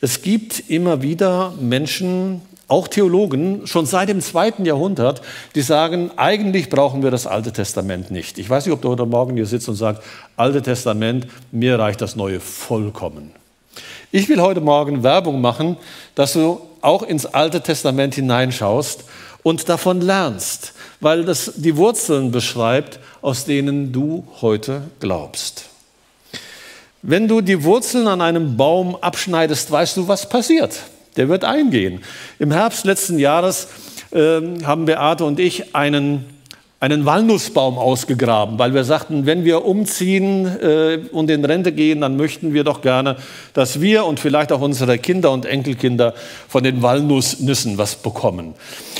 Es 0.00 0.22
gibt 0.22 0.70
immer 0.70 1.02
wieder 1.02 1.54
Menschen, 1.60 2.42
auch 2.68 2.88
Theologen, 2.88 3.66
schon 3.66 3.86
seit 3.86 4.08
dem 4.08 4.20
zweiten 4.20 4.64
Jahrhundert, 4.64 5.22
die 5.54 5.62
sagen, 5.62 6.10
eigentlich 6.16 6.68
brauchen 6.68 7.02
wir 7.02 7.10
das 7.10 7.26
Alte 7.26 7.52
Testament 7.52 8.10
nicht. 8.10 8.38
Ich 8.38 8.50
weiß 8.50 8.66
nicht, 8.66 8.74
ob 8.74 8.82
du 8.82 8.88
heute 8.88 9.06
Morgen 9.06 9.36
hier 9.36 9.46
sitzt 9.46 9.68
und 9.68 9.76
sagst, 9.76 10.02
Alte 10.36 10.62
Testament, 10.62 11.26
mir 11.52 11.78
reicht 11.78 12.00
das 12.00 12.16
Neue 12.16 12.40
vollkommen. 12.40 13.30
Ich 14.10 14.28
will 14.28 14.40
heute 14.40 14.60
Morgen 14.60 15.02
Werbung 15.02 15.40
machen, 15.40 15.76
dass 16.14 16.32
du 16.32 16.60
auch 16.80 17.02
ins 17.02 17.26
Alte 17.26 17.60
Testament 17.60 18.14
hineinschaust 18.14 19.04
und 19.46 19.68
davon 19.68 20.00
lernst, 20.00 20.72
weil 20.98 21.24
das 21.24 21.52
die 21.54 21.76
Wurzeln 21.76 22.32
beschreibt, 22.32 22.98
aus 23.22 23.44
denen 23.44 23.92
du 23.92 24.26
heute 24.40 24.82
glaubst. 24.98 25.66
Wenn 27.00 27.28
du 27.28 27.40
die 27.40 27.62
Wurzeln 27.62 28.08
an 28.08 28.20
einem 28.22 28.56
Baum 28.56 28.96
abschneidest, 28.96 29.70
weißt 29.70 29.98
du, 29.98 30.08
was 30.08 30.28
passiert. 30.28 30.80
Der 31.16 31.28
wird 31.28 31.44
eingehen. 31.44 32.02
Im 32.40 32.50
Herbst 32.50 32.84
letzten 32.84 33.20
Jahres 33.20 33.68
äh, 34.10 34.40
haben 34.64 34.84
Beate 34.84 35.24
und 35.24 35.38
ich 35.38 35.76
einen 35.76 36.24
einen 36.78 37.06
Walnussbaum 37.06 37.78
ausgegraben, 37.78 38.58
weil 38.58 38.74
wir 38.74 38.84
sagten, 38.84 39.24
wenn 39.24 39.44
wir 39.44 39.64
umziehen 39.64 40.46
äh, 40.46 40.98
und 41.10 41.30
in 41.30 41.44
Rente 41.44 41.72
gehen, 41.72 42.02
dann 42.02 42.16
möchten 42.16 42.52
wir 42.52 42.64
doch 42.64 42.82
gerne, 42.82 43.16
dass 43.54 43.80
wir 43.80 44.04
und 44.04 44.20
vielleicht 44.20 44.52
auch 44.52 44.60
unsere 44.60 44.98
Kinder 44.98 45.32
und 45.32 45.46
Enkelkinder 45.46 46.12
von 46.48 46.62
den 46.62 46.82
Walnussnüssen 46.82 47.78
was 47.78 47.96
bekommen. 47.96 48.54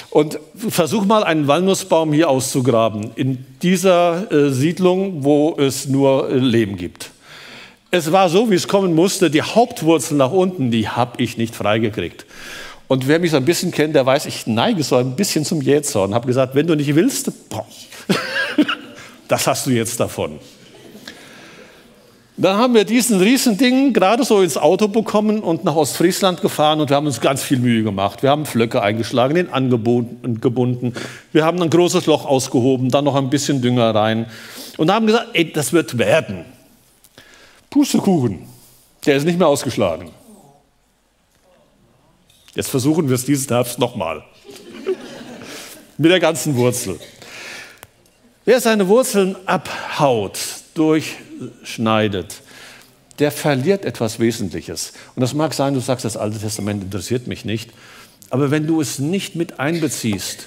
Und 0.09 0.39
versuch 0.57 1.05
mal 1.05 1.23
einen 1.23 1.49
Walnussbaum 1.49 2.15
hier 2.15 2.31
auszugraben, 2.31 3.11
in 3.15 3.45
dieser 3.61 4.33
äh, 4.33 4.51
Siedlung, 4.51 5.23
wo 5.25 5.55
es 5.59 5.87
nur 5.87 6.31
äh, 6.31 6.39
Leben 6.39 6.79
gibt. 6.79 7.11
Es 7.91 8.11
war 8.11 8.31
so, 8.31 8.51
wie 8.51 8.55
es 8.55 8.69
kommen 8.69 8.95
musste, 8.95 9.31
die 9.31 9.43
Hauptwurzel 9.43 10.17
nach 10.17 10.33
unten, 10.33 10.71
die 10.71 10.89
habe 10.89 11.23
ich 11.23 11.37
nicht 11.37 11.55
freigekriegt. 11.55 12.25
Und 12.89 13.09
wer 13.09 13.19
mich 13.19 13.33
so 13.33 13.37
ein 13.37 13.45
bisschen 13.45 13.73
kennt, 13.73 13.95
der 13.95 14.07
weiß, 14.07 14.27
ich 14.27 14.47
neige 14.47 14.83
so 14.83 14.97
ein 14.97 15.17
bisschen 15.17 15.45
zum 15.45 15.61
Jähzorn. 15.61 16.15
Habe 16.15 16.27
gesagt, 16.27 16.55
wenn 16.55 16.67
du 16.67 16.77
nicht 16.77 16.95
willst, 16.95 17.31
das 19.29 19.47
hast 19.47 19.67
du 19.67 19.71
jetzt 19.71 19.99
davon. 19.99 20.39
Dann 22.39 22.59
haben 22.59 22.75
wir 22.75 22.85
diesen 22.85 23.19
Riesending 23.19 23.95
gerade 23.95 24.23
so 24.23 24.43
ins 24.43 24.59
Auto 24.59 24.89
bekommen 24.89 25.41
und 25.41 25.65
nach 25.65 25.75
Ostfriesland 25.75 26.43
gefahren 26.43 26.81
und 26.83 26.91
wir 26.91 26.97
haben 26.97 27.07
uns 27.07 27.23
ganz 27.23 27.43
viel 27.43 27.59
Mühe 27.59 27.83
gemacht. 27.83 28.23
Wir 28.23 28.29
haben 28.29 28.45
Flöcke 28.45 28.83
eingeschlagen, 28.83 29.35
den 29.35 29.51
angebunden. 29.51 30.93
Wir 31.33 31.45
haben 31.47 31.63
ein 31.63 31.71
großes 31.71 32.05
Loch 32.05 32.27
ausgehoben, 32.27 32.91
dann 32.91 33.07
noch 33.07 33.15
ein 33.15 33.31
bisschen 33.31 33.63
Dünger 33.63 33.95
rein 33.95 34.27
und 34.77 34.93
haben 34.93 35.07
gesagt, 35.07 35.29
ey, 35.33 35.51
das 35.51 35.73
wird 35.73 35.97
werden. 35.97 36.45
Pustekuchen, 37.71 38.41
der 39.07 39.17
ist 39.17 39.25
nicht 39.25 39.39
mehr 39.39 39.49
ausgeschlagen. 39.49 40.11
Jetzt 42.57 42.71
versuchen 42.71 43.09
wir 43.09 43.15
es 43.15 43.27
diesen 43.27 43.49
Herbst 43.49 43.79
nochmal. 43.79 44.25
Mit 45.99 46.11
der 46.11 46.21
ganzen 46.21 46.57
Wurzel. 46.57 46.99
Wer 48.47 48.61
seine 48.61 48.89
Wurzeln 48.89 49.37
abhaut, 49.45 50.39
durchschneidet, 50.75 52.41
der 53.19 53.31
verliert 53.31 53.85
etwas 53.85 54.19
Wesentliches. 54.21 54.95
Und 55.15 55.21
das 55.21 55.35
mag 55.35 55.53
sein, 55.53 55.75
du 55.75 55.81
sagst, 55.81 56.05
das 56.07 56.17
Alte 56.17 56.39
Testament 56.39 56.83
interessiert 56.83 57.27
mich 57.27 57.45
nicht. 57.45 57.71
Aber 58.31 58.51
wenn 58.51 58.67
du 58.67 58.81
es 58.81 58.99
nicht 58.99 59.37
mit 59.37 59.61
einbeziehst, 59.61 60.47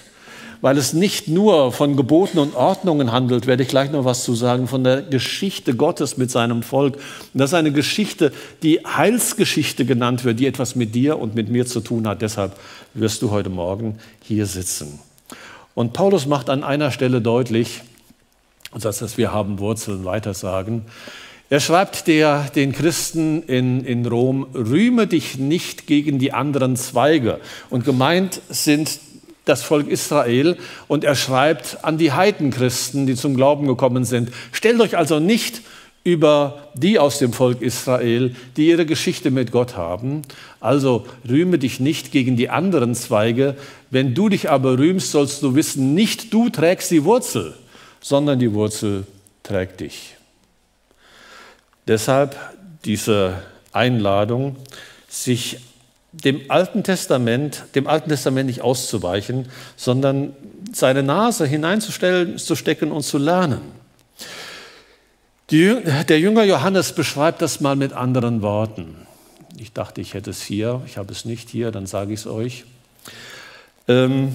weil 0.61 0.77
es 0.77 0.93
nicht 0.93 1.27
nur 1.27 1.71
von 1.71 1.95
Geboten 1.95 2.39
und 2.39 2.55
Ordnungen 2.55 3.11
handelt, 3.11 3.47
werde 3.47 3.63
ich 3.63 3.69
gleich 3.69 3.91
noch 3.91 4.05
was 4.05 4.23
zu 4.23 4.35
sagen, 4.35 4.67
von 4.67 4.83
der 4.83 5.01
Geschichte 5.01 5.75
Gottes 5.75 6.17
mit 6.17 6.31
seinem 6.31 6.63
Volk. 6.63 6.95
Und 6.95 7.39
das 7.39 7.51
ist 7.51 7.55
eine 7.55 7.71
Geschichte, 7.71 8.33
die 8.63 8.79
Heilsgeschichte 8.85 9.85
genannt 9.85 10.25
wird, 10.25 10.39
die 10.39 10.47
etwas 10.47 10.75
mit 10.75 10.95
dir 10.95 11.17
und 11.19 11.35
mit 11.35 11.49
mir 11.49 11.65
zu 11.65 11.79
tun 11.79 12.07
hat. 12.07 12.21
Deshalb 12.21 12.57
wirst 12.93 13.21
du 13.21 13.31
heute 13.31 13.49
Morgen 13.49 13.99
hier 14.23 14.45
sitzen. 14.45 14.99
Und 15.75 15.93
Paulus 15.93 16.25
macht 16.25 16.49
an 16.49 16.63
einer 16.63 16.91
Stelle 16.91 17.21
deutlich, 17.21 17.81
dass 18.73 19.17
wir 19.17 19.31
haben 19.31 19.59
Wurzeln 19.59 20.03
weitersagen. 20.05 20.83
Er 21.51 21.59
schreibt 21.59 22.05
der, 22.05 22.43
den 22.53 22.73
Christen 22.73 23.41
in, 23.41 23.83
in 23.83 24.05
Rom, 24.05 24.45
rühme 24.53 25.07
dich 25.07 25.39
nicht 25.39 25.87
gegen 25.87 26.19
die 26.19 26.31
anderen 26.31 26.75
Zweige. 26.75 27.39
Und 27.71 27.85
gemeint 27.85 28.41
sind 28.49 28.99
das 29.49 29.63
Volk 29.63 29.87
Israel 29.87 30.57
und 30.87 31.03
er 31.03 31.15
schreibt 31.15 31.83
an 31.83 31.97
die 31.97 32.11
Heidenchristen, 32.11 33.07
die 33.07 33.15
zum 33.15 33.35
Glauben 33.35 33.67
gekommen 33.67 34.05
sind, 34.05 34.29
stellt 34.51 34.79
euch 34.79 34.97
also 34.97 35.19
nicht 35.19 35.61
über 36.03 36.69
die 36.75 36.97
aus 36.97 37.19
dem 37.19 37.33
Volk 37.33 37.61
Israel, 37.61 38.35
die 38.55 38.67
ihre 38.67 38.85
Geschichte 38.85 39.31
mit 39.31 39.51
Gott 39.51 39.75
haben. 39.75 40.21
Also 40.59 41.05
rühme 41.27 41.59
dich 41.59 41.79
nicht 41.79 42.11
gegen 42.11 42.37
die 42.37 42.49
anderen 42.49 42.95
Zweige. 42.95 43.55
Wenn 43.89 44.13
du 44.13 44.29
dich 44.29 44.49
aber 44.49 44.77
rühmst, 44.77 45.11
sollst 45.11 45.43
du 45.43 45.55
wissen, 45.55 45.93
nicht 45.93 46.33
du 46.33 46.49
trägst 46.49 46.89
die 46.91 47.03
Wurzel, 47.03 47.53
sondern 47.99 48.39
die 48.39 48.53
Wurzel 48.53 49.05
trägt 49.43 49.81
dich. 49.81 50.15
Deshalb 51.87 52.35
diese 52.85 53.43
Einladung, 53.73 54.55
sich 55.09 55.57
dem 56.11 56.41
Alten 56.49 56.83
Testament, 56.83 57.65
dem 57.75 57.87
Alten 57.87 58.09
Testament 58.09 58.47
nicht 58.47 58.61
auszuweichen, 58.61 59.47
sondern 59.75 60.33
seine 60.73 61.03
Nase 61.03 61.45
hineinzustellen, 61.45 62.37
zu 62.37 62.55
stecken 62.55 62.91
und 62.91 63.03
zu 63.03 63.17
lernen. 63.17 63.61
Die, 65.51 65.75
der 66.07 66.19
Jünger 66.19 66.43
Johannes 66.43 66.93
beschreibt 66.93 67.41
das 67.41 67.59
mal 67.59 67.75
mit 67.75 67.93
anderen 67.93 68.41
Worten. 68.41 68.95
Ich 69.57 69.73
dachte, 69.73 69.99
ich 69.99 70.13
hätte 70.13 70.29
es 70.29 70.41
hier, 70.41 70.81
ich 70.85 70.97
habe 70.97 71.11
es 71.11 71.25
nicht 71.25 71.49
hier, 71.49 71.71
dann 71.71 71.85
sage 71.85 72.13
ich 72.13 72.21
es 72.21 72.27
euch. 72.27 72.65
Ähm, 73.87 74.33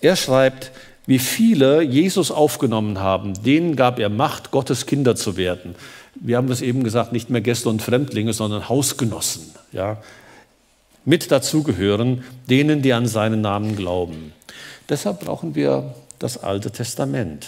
er 0.00 0.16
schreibt, 0.16 0.72
wie 1.06 1.18
viele 1.18 1.82
Jesus 1.82 2.30
aufgenommen 2.30 2.98
haben, 2.98 3.34
denen 3.42 3.76
gab 3.76 3.98
er 3.98 4.08
Macht, 4.08 4.50
Gottes 4.50 4.86
Kinder 4.86 5.16
zu 5.16 5.36
werden. 5.36 5.74
Wir 6.14 6.38
haben 6.38 6.50
es 6.50 6.62
eben 6.62 6.82
gesagt, 6.82 7.12
nicht 7.12 7.28
mehr 7.28 7.42
Gäste 7.42 7.68
und 7.68 7.82
Fremdlinge, 7.82 8.32
sondern 8.32 8.68
Hausgenossen. 8.68 9.54
Ja, 9.72 9.98
mit 11.04 11.30
dazugehören, 11.30 12.24
denen, 12.48 12.82
die 12.82 12.92
an 12.92 13.06
seinen 13.06 13.40
Namen 13.40 13.76
glauben. 13.76 14.32
Deshalb 14.88 15.20
brauchen 15.20 15.54
wir 15.54 15.94
das 16.18 16.42
Alte 16.42 16.70
Testament. 16.70 17.46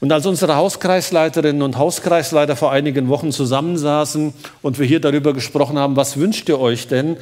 Und 0.00 0.12
als 0.12 0.26
unsere 0.26 0.56
Hauskreisleiterinnen 0.56 1.62
und 1.62 1.76
Hauskreisleiter 1.76 2.54
vor 2.54 2.70
einigen 2.70 3.08
Wochen 3.08 3.32
zusammensaßen 3.32 4.32
und 4.62 4.78
wir 4.78 4.86
hier 4.86 5.00
darüber 5.00 5.32
gesprochen 5.32 5.78
haben, 5.78 5.96
was 5.96 6.16
wünscht 6.16 6.48
ihr 6.48 6.60
euch 6.60 6.86
denn, 6.86 7.16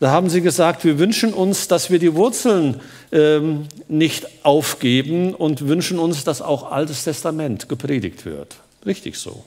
Da 0.00 0.10
haben 0.10 0.28
sie 0.28 0.40
gesagt, 0.40 0.84
wir 0.84 0.98
wünschen 0.98 1.32
uns, 1.32 1.68
dass 1.68 1.90
wir 1.90 1.98
die 1.98 2.14
Wurzeln 2.14 2.80
ähm, 3.12 3.66
nicht 3.88 4.26
aufgeben 4.44 5.34
und 5.34 5.68
wünschen 5.68 5.98
uns, 5.98 6.24
dass 6.24 6.42
auch 6.42 6.70
Altes 6.70 7.04
Testament 7.04 7.68
gepredigt 7.68 8.26
wird. 8.26 8.56
Richtig 8.84 9.16
so. 9.16 9.44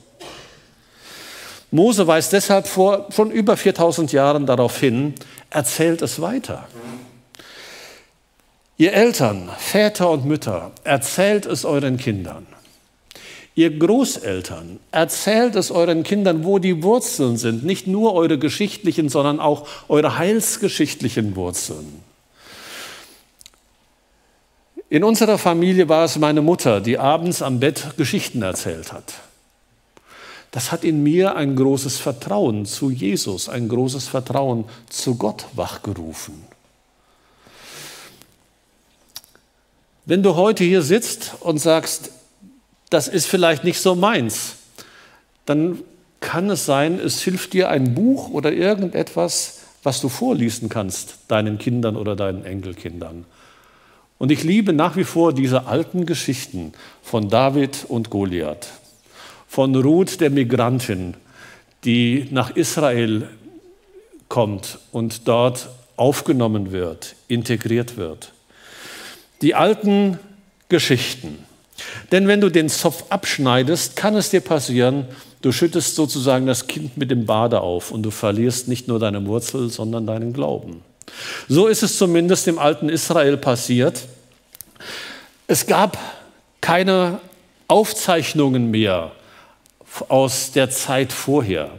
Mose 1.70 2.06
weist 2.06 2.32
deshalb 2.32 2.66
vor 2.66 3.06
schon 3.10 3.30
über 3.30 3.56
4000 3.56 4.12
Jahren 4.12 4.46
darauf 4.46 4.78
hin, 4.78 5.14
erzählt 5.50 6.02
es 6.02 6.20
weiter. 6.20 6.66
Ihr 8.78 8.92
Eltern, 8.92 9.50
Väter 9.58 10.10
und 10.10 10.24
Mütter, 10.24 10.70
erzählt 10.84 11.46
es 11.46 11.64
euren 11.64 11.98
Kindern. 11.98 12.46
Ihr 13.54 13.76
Großeltern, 13.76 14.78
erzählt 14.92 15.56
es 15.56 15.72
euren 15.72 16.04
Kindern, 16.04 16.44
wo 16.44 16.60
die 16.60 16.84
Wurzeln 16.84 17.36
sind, 17.36 17.64
nicht 17.64 17.88
nur 17.88 18.14
eure 18.14 18.38
geschichtlichen, 18.38 19.08
sondern 19.08 19.40
auch 19.40 19.66
eure 19.88 20.16
heilsgeschichtlichen 20.16 21.34
Wurzeln. 21.34 22.02
In 24.88 25.04
unserer 25.04 25.38
Familie 25.38 25.88
war 25.88 26.04
es 26.04 26.16
meine 26.16 26.40
Mutter, 26.40 26.80
die 26.80 26.98
abends 26.98 27.42
am 27.42 27.60
Bett 27.60 27.96
Geschichten 27.96 28.42
erzählt 28.42 28.92
hat. 28.92 29.14
Das 30.50 30.72
hat 30.72 30.84
in 30.84 31.02
mir 31.02 31.36
ein 31.36 31.56
großes 31.56 31.98
Vertrauen 31.98 32.64
zu 32.64 32.90
Jesus, 32.90 33.48
ein 33.48 33.68
großes 33.68 34.08
Vertrauen 34.08 34.64
zu 34.88 35.16
Gott 35.16 35.46
wachgerufen. 35.54 36.34
Wenn 40.06 40.22
du 40.22 40.36
heute 40.36 40.64
hier 40.64 40.80
sitzt 40.80 41.32
und 41.40 41.58
sagst, 41.58 42.10
das 42.88 43.08
ist 43.08 43.26
vielleicht 43.26 43.64
nicht 43.64 43.78
so 43.80 43.94
meins, 43.94 44.54
dann 45.44 45.80
kann 46.20 46.48
es 46.48 46.64
sein, 46.64 46.98
es 46.98 47.20
hilft 47.20 47.52
dir 47.52 47.68
ein 47.68 47.94
Buch 47.94 48.30
oder 48.30 48.52
irgendetwas, 48.52 49.60
was 49.82 50.00
du 50.00 50.08
vorlesen 50.08 50.68
kannst, 50.68 51.18
deinen 51.28 51.58
Kindern 51.58 51.96
oder 51.96 52.16
deinen 52.16 52.44
Enkelkindern. 52.44 53.26
Und 54.18 54.32
ich 54.32 54.42
liebe 54.42 54.72
nach 54.72 54.96
wie 54.96 55.04
vor 55.04 55.32
diese 55.32 55.66
alten 55.66 56.06
Geschichten 56.06 56.72
von 57.02 57.28
David 57.28 57.84
und 57.88 58.10
Goliath, 58.10 58.68
von 59.48 59.74
Ruth 59.74 60.20
der 60.20 60.30
Migrantin, 60.30 61.14
die 61.84 62.28
nach 62.30 62.54
Israel 62.54 63.28
kommt 64.28 64.78
und 64.92 65.26
dort 65.26 65.70
aufgenommen 65.96 66.70
wird, 66.70 67.16
integriert 67.26 67.96
wird. 67.96 68.32
Die 69.40 69.54
alten 69.54 70.18
Geschichten. 70.68 71.38
Denn 72.12 72.28
wenn 72.28 72.40
du 72.40 72.50
den 72.50 72.68
Zopf 72.68 73.04
abschneidest, 73.08 73.96
kann 73.96 74.14
es 74.16 74.30
dir 74.30 74.40
passieren, 74.40 75.06
du 75.42 75.50
schüttest 75.52 75.94
sozusagen 75.94 76.46
das 76.46 76.66
Kind 76.66 76.96
mit 76.96 77.10
dem 77.10 77.24
Bade 77.24 77.60
auf 77.60 77.90
und 77.90 78.02
du 78.02 78.10
verlierst 78.10 78.68
nicht 78.68 78.86
nur 78.86 78.98
deine 78.98 79.24
Wurzel, 79.26 79.70
sondern 79.70 80.06
deinen 80.06 80.32
Glauben. 80.32 80.82
So 81.48 81.68
ist 81.68 81.82
es 81.82 81.96
zumindest 81.96 82.48
im 82.48 82.58
alten 82.58 82.88
Israel 82.88 83.36
passiert. 83.36 84.02
Es 85.46 85.66
gab 85.66 85.96
keine 86.60 87.20
Aufzeichnungen 87.68 88.70
mehr 88.70 89.12
aus 90.08 90.52
der 90.52 90.70
Zeit 90.70 91.12
vorher. 91.12 91.70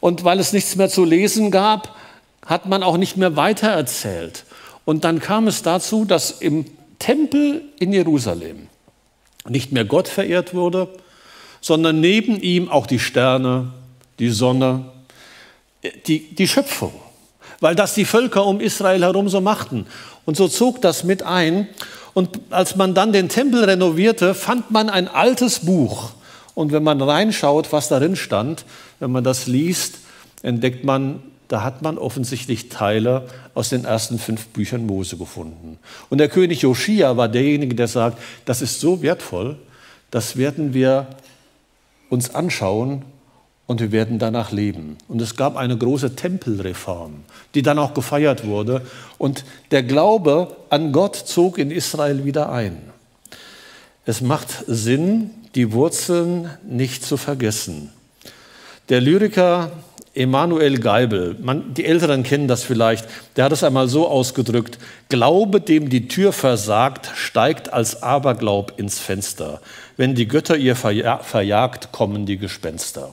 Und 0.00 0.24
weil 0.24 0.38
es 0.38 0.52
nichts 0.52 0.76
mehr 0.76 0.88
zu 0.88 1.04
lesen 1.04 1.50
gab, 1.50 1.96
hat 2.44 2.66
man 2.66 2.82
auch 2.82 2.96
nicht 2.96 3.16
mehr 3.16 3.36
weitererzählt. 3.36 4.44
Und 4.84 5.04
dann 5.04 5.18
kam 5.18 5.48
es 5.48 5.62
dazu, 5.62 6.04
dass 6.04 6.30
im 6.30 6.66
Tempel 6.98 7.62
in 7.78 7.92
Jerusalem 7.92 8.68
nicht 9.48 9.72
mehr 9.72 9.84
Gott 9.84 10.08
verehrt 10.08 10.54
wurde, 10.54 10.88
sondern 11.60 12.00
neben 12.00 12.40
ihm 12.40 12.68
auch 12.68 12.86
die 12.86 12.98
Sterne, 12.98 13.72
die 14.18 14.30
Sonne, 14.30 14.84
die, 16.06 16.34
die 16.34 16.48
Schöpfung, 16.48 16.92
weil 17.60 17.74
das 17.74 17.94
die 17.94 18.04
Völker 18.04 18.44
um 18.46 18.60
Israel 18.60 19.02
herum 19.02 19.28
so 19.28 19.40
machten. 19.40 19.86
Und 20.26 20.36
so 20.36 20.48
zog 20.48 20.80
das 20.82 21.04
mit 21.04 21.22
ein. 21.22 21.68
Und 22.12 22.40
als 22.50 22.76
man 22.76 22.94
dann 22.94 23.12
den 23.12 23.28
Tempel 23.28 23.64
renovierte, 23.64 24.34
fand 24.34 24.70
man 24.70 24.88
ein 24.88 25.08
altes 25.08 25.60
Buch. 25.60 26.12
Und 26.54 26.72
wenn 26.72 26.82
man 26.82 27.00
reinschaut, 27.00 27.72
was 27.72 27.88
darin 27.88 28.16
stand, 28.16 28.64
wenn 29.00 29.10
man 29.10 29.24
das 29.24 29.46
liest, 29.46 29.98
entdeckt 30.42 30.84
man 30.84 31.22
da 31.48 31.62
hat 31.62 31.82
man 31.82 31.98
offensichtlich 31.98 32.68
Teile 32.68 33.26
aus 33.54 33.68
den 33.68 33.84
ersten 33.84 34.18
fünf 34.18 34.46
Büchern 34.48 34.86
Mose 34.86 35.16
gefunden. 35.16 35.78
Und 36.08 36.18
der 36.18 36.28
König 36.28 36.62
Joschia 36.62 37.16
war 37.16 37.28
derjenige, 37.28 37.74
der 37.74 37.88
sagt, 37.88 38.18
das 38.44 38.62
ist 38.62 38.80
so 38.80 39.02
wertvoll, 39.02 39.56
das 40.10 40.36
werden 40.36 40.74
wir 40.74 41.06
uns 42.08 42.34
anschauen 42.34 43.02
und 43.66 43.80
wir 43.80 43.92
werden 43.92 44.18
danach 44.18 44.52
leben. 44.52 44.96
Und 45.08 45.20
es 45.20 45.36
gab 45.36 45.56
eine 45.56 45.76
große 45.76 46.16
Tempelreform, 46.16 47.24
die 47.54 47.62
dann 47.62 47.78
auch 47.78 47.94
gefeiert 47.94 48.46
wurde. 48.46 48.82
Und 49.18 49.44
der 49.70 49.82
Glaube 49.82 50.56
an 50.70 50.92
Gott 50.92 51.16
zog 51.16 51.58
in 51.58 51.70
Israel 51.70 52.24
wieder 52.24 52.50
ein. 52.50 52.78
Es 54.06 54.20
macht 54.20 54.64
Sinn, 54.66 55.30
die 55.54 55.72
Wurzeln 55.72 56.50
nicht 56.66 57.04
zu 57.04 57.16
vergessen. 57.16 57.90
Der 58.88 59.00
Lyriker 59.00 59.70
Emanuel 60.14 60.78
Geibel, 60.78 61.36
man, 61.40 61.74
die 61.74 61.84
Älteren 61.84 62.22
kennen 62.22 62.46
das 62.46 62.62
vielleicht, 62.62 63.08
der 63.34 63.44
hat 63.44 63.52
es 63.52 63.64
einmal 63.64 63.88
so 63.88 64.06
ausgedrückt, 64.06 64.78
Glaube, 65.08 65.60
dem 65.60 65.88
die 65.88 66.06
Tür 66.06 66.32
versagt, 66.32 67.10
steigt 67.16 67.72
als 67.72 68.02
Aberglaub 68.02 68.74
ins 68.76 69.00
Fenster. 69.00 69.60
Wenn 69.96 70.14
die 70.14 70.28
Götter 70.28 70.56
ihr 70.56 70.76
verja 70.76 71.18
verjagt, 71.18 71.90
kommen 71.90 72.26
die 72.26 72.36
Gespenster. 72.36 73.12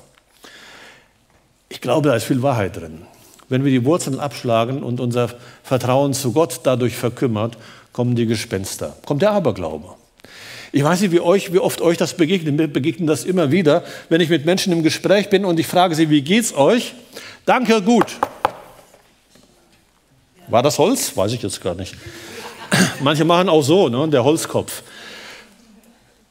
Ich 1.70 1.82
glaube, 1.82 2.10
da 2.10 2.16
ist 2.16 2.26
viel 2.26 2.44
Wahrheit 2.44 2.78
drin. 2.78 3.02
Wenn 3.50 3.66
wir 3.66 3.72
die 3.72 3.86
Wurzeln 3.86 4.20
abschlagen 4.20 4.84
und 4.84 5.00
unser 5.00 5.30
Vertrauen 5.64 6.14
zu 6.14 6.34
Gott 6.34 6.62
dadurch 6.64 6.96
verkümmert, 6.96 7.58
kommen 7.94 8.16
die 8.16 8.28
Gespenster, 8.28 8.96
kommt 9.06 9.24
der 9.24 9.32
Aberglaube. 9.32 10.01
Ich 10.74 10.84
weiß 10.84 11.02
nicht, 11.02 11.12
wie, 11.12 11.20
euch, 11.20 11.52
wie 11.52 11.60
oft 11.60 11.82
euch 11.82 11.98
das 11.98 12.14
begegnet. 12.14 12.56
Mir 12.56 12.68
begegnet 12.68 13.10
das 13.10 13.26
immer 13.26 13.52
wieder, 13.52 13.84
wenn 14.10 14.22
ich 14.22 14.30
mit 14.30 14.46
Menschen 14.46 14.72
im 14.72 14.84
Gespräch 14.84 15.30
bin 15.30 15.44
und 15.44 15.60
ich 15.60 15.68
frage 15.68 15.96
sie, 15.96 16.10
wie 16.10 16.22
geht's 16.22 16.54
euch? 16.54 16.94
Danke, 17.46 17.82
gut. 17.82 18.06
War 20.48 20.64
das 20.64 20.78
Holz? 20.80 21.16
Weiß 21.16 21.34
ich 21.34 21.42
jetzt 21.42 21.62
gar 21.62 21.76
nicht. 21.76 21.96
Manche 23.02 23.26
machen 23.26 23.50
auch 23.50 23.62
so, 23.62 23.90
ne, 23.90 24.08
der 24.08 24.24
Holzkopf. 24.24 24.84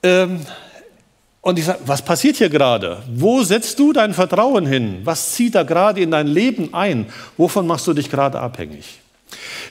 Ähm, 0.03 0.41
und 1.43 1.59
ich 1.59 1.65
sage, 1.65 1.81
was 1.85 2.03
passiert 2.03 2.37
hier 2.37 2.49
gerade? 2.49 3.03
Wo 3.13 3.43
setzt 3.43 3.79
du 3.79 3.93
dein 3.93 4.15
Vertrauen 4.15 4.67
hin? 4.67 5.01
Was 5.05 5.33
zieht 5.33 5.55
da 5.55 5.63
gerade 5.63 6.01
in 6.01 6.11
dein 6.11 6.27
Leben 6.27 6.73
ein? 6.75 7.07
Wovon 7.37 7.67
machst 7.67 7.87
du 7.87 7.95
dich 7.95 8.11
gerade 8.11 8.39
abhängig? 8.41 9.01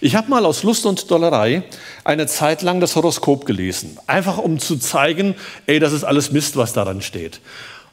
Ich 0.02 0.15
habe 0.15 0.30
mal 0.30 0.45
aus 0.45 0.63
Lust 0.63 0.86
und 0.86 1.10
Dollerei 1.12 1.63
eine 2.04 2.28
Zeit 2.28 2.62
lang 2.62 2.80
das 2.80 2.95
Horoskop 2.95 3.45
gelesen, 3.45 3.98
einfach 4.08 4.38
um 4.38 4.60
zu 4.60 4.78
zeigen, 4.78 5.36
ey, 5.65 5.80
das 5.80 5.93
ist 5.93 6.04
alles 6.04 6.32
Mist, 6.32 6.56
was 6.58 6.74
daran 6.74 7.02
steht. 7.02 7.41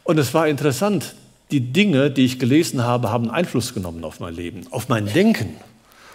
Und 0.04 0.18
es 0.18 0.32
war 0.34 0.46
interessant, 0.46 1.14
die 1.50 1.60
Dinge, 1.60 2.10
die 2.10 2.24
ich 2.24 2.38
gelesen 2.38 2.84
habe, 2.84 3.10
haben 3.10 3.30
Einfluss 3.30 3.74
genommen 3.74 4.04
auf 4.04 4.20
mein 4.20 4.34
Leben, 4.34 4.66
auf 4.70 4.88
mein 4.88 5.12
Denken. 5.12 5.56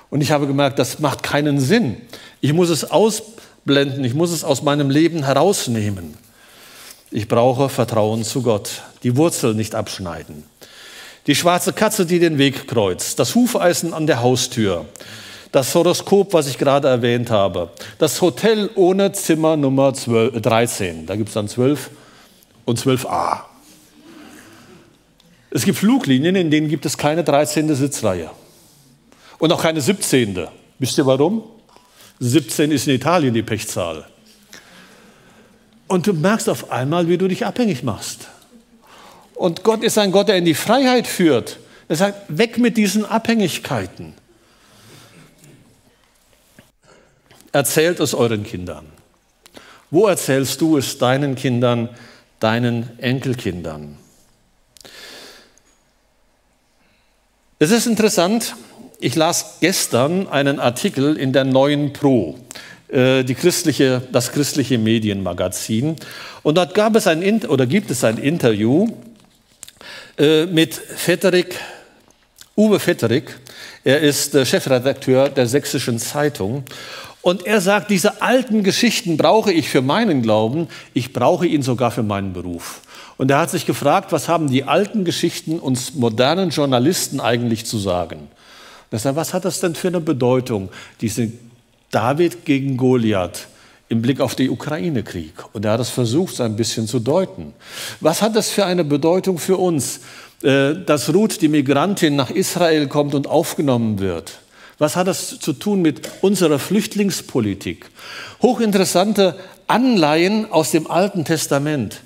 Und 0.10 0.22
ich 0.22 0.32
habe 0.32 0.48
gemerkt, 0.48 0.78
das 0.78 1.00
macht 1.00 1.24
keinen 1.24 1.60
Sinn. 1.60 1.98
Ich 2.42 2.54
muss 2.54 2.70
es 2.70 2.92
ausblenden, 2.92 4.04
ich 4.04 4.14
muss 4.14 4.32
es 4.32 4.44
aus 4.44 4.62
meinem 4.62 4.90
Leben 4.90 5.24
herausnehmen. 5.24 6.16
Ich 7.12 7.28
brauche 7.28 7.70
Vertrauen 7.70 8.24
zu 8.24 8.42
Gott, 8.42 8.84
die 9.04 9.16
Wurzel 9.18 9.54
nicht 9.54 9.76
abschneiden. 9.76 10.44
Die 11.28 11.36
schwarze 11.36 11.72
Katze, 11.72 12.06
die 12.06 12.20
den 12.20 12.38
Weg 12.38 12.68
kreuzt, 12.68 13.20
das 13.20 13.36
Hufeisen 13.36 13.94
an 13.94 14.08
der 14.08 14.22
Haustür, 14.22 14.86
das 15.52 15.76
Horoskop, 15.76 16.34
was 16.34 16.48
ich 16.48 16.58
gerade 16.58 16.88
erwähnt 16.88 17.30
habe, 17.30 17.70
das 17.98 18.22
Hotel 18.22 18.70
ohne 18.76 19.12
Zimmer 19.12 19.58
Nummer 19.58 19.94
12, 19.94 20.42
13, 20.42 21.06
da 21.06 21.16
gibt 21.16 21.30
es 21.30 21.34
dann 21.34 21.48
12 21.48 21.90
und 22.66 22.80
12a. 22.80 23.42
Es 25.50 25.66
gibt 25.66 25.78
Fluglinien, 25.78 26.36
in 26.36 26.50
denen 26.50 26.70
gibt 26.70 26.86
es 26.86 26.98
keine 26.98 27.24
13. 27.26 27.76
Sitzreihe 27.76 28.30
und 29.38 29.52
auch 29.52 29.62
keine 29.62 29.82
17. 29.82 30.48
Wisst 30.80 30.98
ihr 30.98 31.06
warum? 31.06 31.44
17 32.20 32.72
ist 32.72 32.88
in 32.88 32.96
Italien 32.96 33.34
die 33.34 33.42
Pechzahl. 33.42 34.06
Und 35.88 36.08
du 36.08 36.14
merkst 36.14 36.48
auf 36.48 36.72
einmal, 36.72 37.10
wie 37.10 37.18
du 37.18 37.28
dich 37.28 37.46
abhängig 37.46 37.84
machst. 37.84 38.28
Und 39.36 39.64
Gott 39.64 39.84
ist 39.84 39.98
ein 39.98 40.12
Gott, 40.12 40.30
der 40.30 40.38
in 40.38 40.46
die 40.46 40.54
Freiheit 40.54 41.06
führt. 41.06 41.58
Er 41.90 41.98
sagt, 41.98 42.24
weg 42.30 42.58
mit 42.58 42.78
diesen 42.78 43.04
Abhängigkeiten. 43.04 44.14
Erzählt 47.52 48.00
es 48.00 48.14
euren 48.14 48.44
Kindern. 48.44 48.86
Wo 49.90 50.08
erzählst 50.08 50.62
du 50.62 50.78
es 50.78 50.98
deinen 50.98 51.36
Kindern, 51.36 51.90
deinen 52.40 52.98
Enkelkindern? 53.00 53.98
Es 57.60 57.72
ist 57.72 57.86
interessant, 57.86 58.56
ich 59.00 59.16
las 59.16 59.58
gestern 59.60 60.28
einen 60.28 60.60
Artikel 60.60 61.18
in 61.18 61.34
der 61.34 61.44
Neuen 61.44 61.92
Pro, 61.92 62.40
äh, 62.88 63.24
christliche, 63.24 64.02
das 64.12 64.32
christliche 64.32 64.78
Medienmagazin. 64.78 65.96
Und 66.44 66.56
dort 66.56 66.74
gab 66.74 66.96
es 66.96 67.06
ein, 67.08 67.46
oder 67.46 67.66
gibt 67.66 67.92
es 67.92 68.04
ein 68.04 68.18
Interview 68.18 68.88
äh, 70.18 70.46
mit 70.46 70.74
Frederik 70.74 71.60
Uwe 72.56 72.80
Vetterik. 72.80 73.38
Er 73.84 74.02
ist 74.02 74.36
äh, 74.36 74.46
Chefredakteur 74.46 75.30
der 75.30 75.48
Sächsischen 75.48 76.00
Zeitung. 76.00 76.64
Und 77.22 77.46
er 77.46 77.62
sagt, 77.62 77.92
diese 77.92 78.22
alten 78.22 78.64
Geschichten 78.64 79.16
brauche 79.16 79.54
ich 79.54 79.70
für 79.70 79.82
meinen 79.82 80.22
Glauben, 80.22 80.68
ich 80.94 81.14
brauche 81.14 81.46
ihn 81.46 81.62
sogar 81.62 81.92
für 81.92 82.04
meinen 82.04 82.34
Beruf. 82.34 82.82
Und 83.18 83.30
er 83.30 83.38
hat 83.38 83.52
sich 83.52 83.68
gefragt, 83.68 84.12
was 84.12 84.28
haben 84.28 84.50
die 84.50 84.64
alten 84.64 85.06
Geschichten 85.06 85.60
uns 85.60 85.94
modernen 85.94 86.50
Journalisten 86.50 87.20
eigentlich 87.20 87.66
zu 87.66 87.78
sagen? 87.78 88.28
Das, 88.90 89.06
was 89.06 89.34
hat 89.34 89.46
das 89.46 89.60
denn 89.60 89.76
für 89.76 89.90
eine 89.90 90.02
Bedeutung, 90.02 90.70
diese 91.00 91.32
David 91.92 92.46
gegen 92.46 92.78
Goliath 92.78 93.48
im 93.88 94.02
Blick 94.02 94.20
auf 94.20 94.34
den 94.34 94.50
Ukraine-Krieg? 94.50 95.34
Und 95.54 95.64
er 95.66 95.74
hat 95.74 95.80
es 95.80 95.90
versucht, 95.90 96.36
so 96.36 96.44
ein 96.44 96.56
bisschen 96.56 96.88
zu 96.88 97.00
deuten. 97.00 97.54
Was 98.00 98.24
hat 98.24 98.36
das 98.36 98.50
für 98.50 98.66
eine 98.66 98.84
Bedeutung 98.84 99.38
für 99.38 99.58
uns, 99.58 100.02
äh, 100.42 100.74
dass 100.74 101.14
Ruth, 101.14 101.42
die 101.42 101.50
Migrantin, 101.50 102.16
nach 102.16 102.32
Israel 102.32 102.88
kommt 102.88 103.14
und 103.14 103.28
aufgenommen 103.28 104.00
wird? 104.00 104.41
Was 104.82 104.96
hat 104.96 105.06
das 105.06 105.38
zu 105.38 105.54
tun 105.54 105.84
mit 105.84 106.10
unserer 106.22 106.58
Flüchtlingspolitik? 106.58 107.92
Hochinteressante 108.42 109.36
Anleihen 109.68 110.52
aus 110.52 110.72
dem 110.72 110.90
Alten 110.90 111.24
Testament 111.24 112.02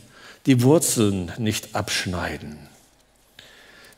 die 0.46 0.62
Wurzeln 0.62 1.32
nicht 1.38 1.74
abschneiden. 1.74 2.58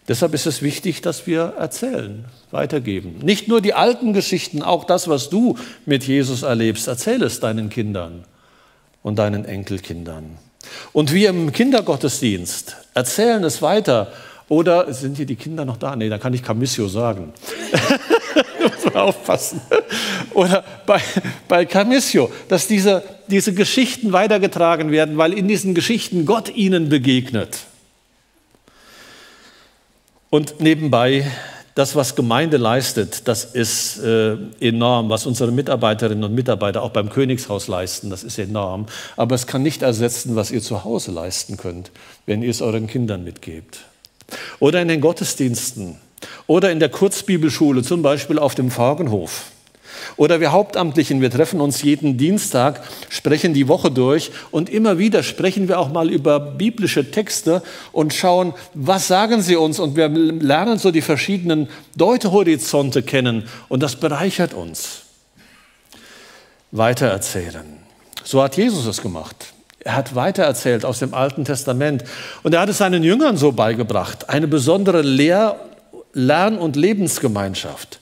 Deshalb 0.08 0.36
ist 0.36 0.46
es 0.46 0.62
wichtig, 0.62 1.02
dass 1.02 1.26
wir 1.26 1.56
erzählen, 1.58 2.26
weitergeben. 2.52 3.18
Nicht 3.24 3.48
nur 3.48 3.62
die 3.62 3.74
alten 3.74 4.14
Geschichten, 4.14 4.62
auch 4.62 4.84
das, 4.84 5.08
was 5.08 5.32
du 5.32 5.58
mit 5.88 6.04
Jesus 6.04 6.44
erlebst, 6.44 6.88
erzähl 6.88 7.24
es 7.24 7.40
deinen 7.40 7.70
Kindern 7.70 8.26
und 9.02 9.18
deinen 9.18 9.44
Enkelkindern. 9.44 10.38
Und 10.94 11.14
wir 11.14 11.30
im 11.30 11.52
Kindergottesdienst 11.52 12.76
erzählen 12.94 13.44
es 13.44 13.64
weiter. 13.64 14.14
Oder 14.50 14.94
sind 14.94 15.18
hier 15.18 15.26
die 15.26 15.36
Kinder 15.36 15.66
noch 15.66 15.78
da? 15.78 15.96
Nee, 15.96 16.10
da 16.10 16.20
kann 16.20 16.36
ich 16.36 16.44
Camissio 16.44 16.88
sagen. 16.88 17.34
man 18.94 18.96
aufpassen. 19.08 19.62
Oder 20.34 20.64
bei, 20.86 21.02
bei 21.48 21.66
Camissio, 21.66 22.32
dass 22.48 22.68
diese, 22.68 23.04
diese 23.28 23.54
Geschichten 23.54 24.14
weitergetragen 24.14 24.92
werden, 24.92 25.18
weil 25.18 25.34
in 25.34 25.48
diesen 25.48 25.74
Geschichten 25.74 26.26
Gott 26.26 26.56
ihnen 26.56 26.90
begegnet. 26.90 27.60
Und 30.30 30.60
nebenbei, 30.60 31.26
das, 31.78 31.96
was 31.96 32.16
Gemeinde 32.16 32.58
leistet, 32.58 33.28
das 33.28 33.46
ist 33.46 34.00
äh, 34.00 34.36
enorm. 34.60 35.10
Was 35.10 35.26
unsere 35.26 35.52
Mitarbeiterinnen 35.52 36.24
und 36.24 36.34
Mitarbeiter 36.34 36.82
auch 36.82 36.90
beim 36.90 37.10
Königshaus 37.10 37.68
leisten, 37.68 38.10
das 38.10 38.24
ist 38.24 38.40
enorm. 38.40 38.88
Aber 39.16 39.36
es 39.36 39.46
kann 39.46 39.62
nicht 39.62 39.84
ersetzen, 39.84 40.36
was 40.36 40.50
ihr 40.52 40.62
zu 40.62 40.84
Hause 40.84 41.12
leisten 41.12 41.56
könnt, 41.56 41.92
wenn 42.26 42.42
ihr 42.42 42.50
es 42.50 42.62
euren 42.62 42.88
Kindern 42.88 43.24
mitgebt. 43.24 43.80
Oder 44.60 44.82
in 44.82 44.88
den 44.88 45.02
Gottesdiensten 45.02 45.98
oder 46.48 46.72
in 46.72 46.80
der 46.80 46.90
Kurzbibelschule, 46.90 47.84
zum 47.84 48.02
Beispiel 48.02 48.40
auf 48.40 48.56
dem 48.56 48.72
Fagenhof. 48.72 49.52
Oder 50.16 50.40
wir 50.40 50.52
Hauptamtlichen, 50.52 51.22
wir 51.22 51.30
treffen 51.30 51.60
uns 51.60 51.82
jeden 51.82 52.18
Dienstag, 52.18 52.82
sprechen 53.10 53.54
die 53.54 53.68
Woche 53.68 53.92
durch 53.92 54.32
und 54.52 54.70
immer 54.70 54.98
wieder 54.98 55.24
sprechen 55.24 55.68
wir 55.68 55.80
auch 55.80 55.92
mal 55.92 56.10
über 56.10 56.40
biblische 56.40 57.12
Texte 57.12 57.62
und 57.92 58.14
schauen, 58.14 58.54
was 58.74 59.08
sagen 59.08 59.42
sie 59.42 59.56
uns 59.56 59.80
und 59.80 59.96
wir 59.96 60.08
lernen 60.08 60.80
so 60.80 60.92
die 60.92 61.02
verschiedenen 61.02 61.68
Deutehorizonte 61.96 63.04
kennen 63.04 63.44
und 63.70 63.84
das 63.84 63.96
bereichert 63.96 64.54
uns. 64.54 65.02
Weitererzählen. 66.72 67.66
So 68.24 68.42
hat 68.42 68.58
Jesus 68.58 68.86
es 68.86 69.02
gemacht. 69.02 69.54
Er 69.80 69.96
hat 69.96 70.16
weitererzählt 70.16 70.84
aus 70.84 71.00
dem 71.00 71.14
Alten 71.14 71.46
Testament 71.46 72.04
und 72.44 72.54
er 72.54 72.62
hat 72.62 72.70
es 72.70 72.80
seinen 72.80 73.04
Jüngern 73.04 73.38
so 73.38 73.52
beigebracht, 73.52 74.30
eine 74.30 74.48
besondere 74.48 75.02
Lehr- 75.02 75.60
Lern- 76.18 76.58
und 76.58 76.76
Lebensgemeinschaft. 76.76 78.00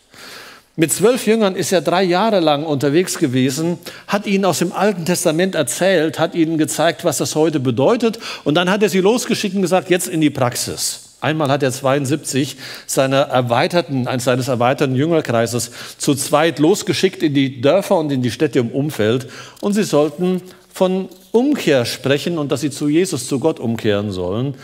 Mit 0.78 0.91
zwölf 0.91 1.25
Jüngern 1.25 1.56
ist 1.56 1.71
er 1.71 1.82
drei 1.82 2.04
Jahre 2.04 2.39
lang 2.39 2.65
unterwegs 2.65 3.17
gewesen, 3.17 3.78
hat 4.08 4.25
ihnen 4.25 4.45
aus 4.45 4.60
dem 4.60 4.73
Alten 4.73 5.06
Testament 5.06 5.56
erzählt, 5.56 6.19
hat 6.19 6.36
ihnen 6.36 6.58
gezeigt, 6.58 7.06
was 7.06 7.17
das 7.17 7.36
heute 7.36 7.60
bedeutet. 7.60 8.19
Und 8.43 8.56
dann 8.56 8.69
hat 8.69 8.84
er 8.84 8.89
sie 8.89 8.99
losgeschickt 8.99 9.56
und 9.56 9.62
gesagt, 9.62 9.89
jetzt 9.89 10.08
in 10.08 10.19
die 10.19 10.30
Praxis. 10.30 11.15
Einmal 11.21 11.49
hat 11.49 11.63
er 11.63 11.71
72 11.71 12.58
seiner 12.86 13.21
erweiterten, 13.21 14.08
seines 14.19 14.47
erweiterten 14.47 14.95
Jüngerkreises 14.95 15.71
zu 15.97 16.13
zweit 16.13 16.60
losgeschickt 16.60 17.23
in 17.23 17.34
die 17.34 17.62
Dörfer 17.62 17.97
und 17.97 18.12
in 18.12 18.21
die 18.21 18.32
Städte 18.32 18.60
im 18.60 18.69
Umfeld. 18.69 19.28
Und 19.62 19.73
sie 19.73 19.84
sollten 19.84 20.41
von 20.73 21.08
Umkehr 21.32 21.86
sprechen 21.86 22.38
und 22.38 22.51
dass 22.51 22.62
sie 22.62 22.69
zu 22.69 22.89
Jesus, 22.89 23.28
zu 23.28 23.39
Gott 23.39 23.62
umkehren 23.62 24.12
sollen. 24.12 24.56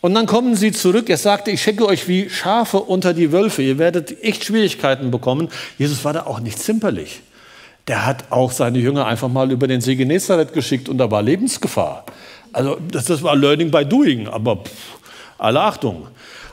Und 0.00 0.14
dann 0.14 0.26
kommen 0.26 0.54
sie 0.54 0.72
zurück. 0.72 1.10
Er 1.10 1.16
sagte, 1.16 1.50
ich 1.50 1.60
schicke 1.60 1.86
euch 1.86 2.06
wie 2.06 2.30
Schafe 2.30 2.78
unter 2.78 3.14
die 3.14 3.32
Wölfe. 3.32 3.62
Ihr 3.62 3.78
werdet 3.78 4.22
echt 4.22 4.44
Schwierigkeiten 4.44 5.10
bekommen. 5.10 5.48
Jesus 5.76 6.04
war 6.04 6.12
da 6.12 6.26
auch 6.26 6.40
nicht 6.40 6.58
zimperlich. 6.58 7.20
Der 7.88 8.06
hat 8.06 8.24
auch 8.30 8.52
seine 8.52 8.78
Jünger 8.78 9.06
einfach 9.06 9.28
mal 9.28 9.50
über 9.50 9.66
den 9.66 9.80
See 9.80 9.96
Genezareth 9.96 10.52
geschickt 10.52 10.88
und 10.88 10.98
da 10.98 11.10
war 11.10 11.22
Lebensgefahr. 11.22 12.04
Also 12.52 12.78
das, 12.90 13.06
das 13.06 13.22
war 13.22 13.34
Learning 13.34 13.70
by 13.70 13.84
Doing, 13.84 14.28
aber 14.28 14.56
pff, 14.56 14.98
alle 15.38 15.60
Achtung. 15.60 16.08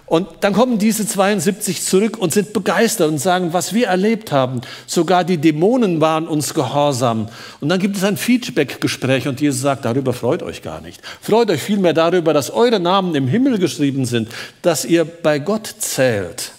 Und 0.07 0.27
dann 0.41 0.53
kommen 0.53 0.77
diese 0.77 1.07
72 1.07 1.81
zurück 1.81 2.17
und 2.17 2.31
sind 2.31 2.53
begeistert 2.53 3.09
und 3.09 3.17
sagen, 3.17 3.53
was 3.53 3.73
wir 3.73 3.87
erlebt 3.87 4.31
haben. 4.31 4.61
Sogar 4.85 5.23
die 5.23 5.37
Dämonen 5.37 5.99
waren 5.99 6.27
uns 6.27 6.53
gehorsam. 6.53 7.27
Und 7.59 7.69
dann 7.69 7.79
gibt 7.79 7.97
es 7.97 8.03
ein 8.03 8.15
Feedback-Gespräch 8.15 9.27
und 9.27 9.41
Jesus 9.41 9.61
sagt, 9.61 9.83
darüber 9.83 10.13
freut 10.13 10.43
euch 10.43 10.61
gar 10.61 10.79
nicht. 10.81 11.01
Freut 11.21 11.49
euch 11.49 11.61
vielmehr 11.61 11.93
darüber, 11.93 12.33
dass 12.33 12.51
eure 12.51 12.79
Namen 12.79 13.15
im 13.15 13.27
Himmel 13.27 13.57
geschrieben 13.57 14.05
sind, 14.05 14.29
dass 14.61 14.85
ihr 14.85 15.05
bei 15.05 15.39
Gott 15.39 15.73
zählt. 15.79 16.51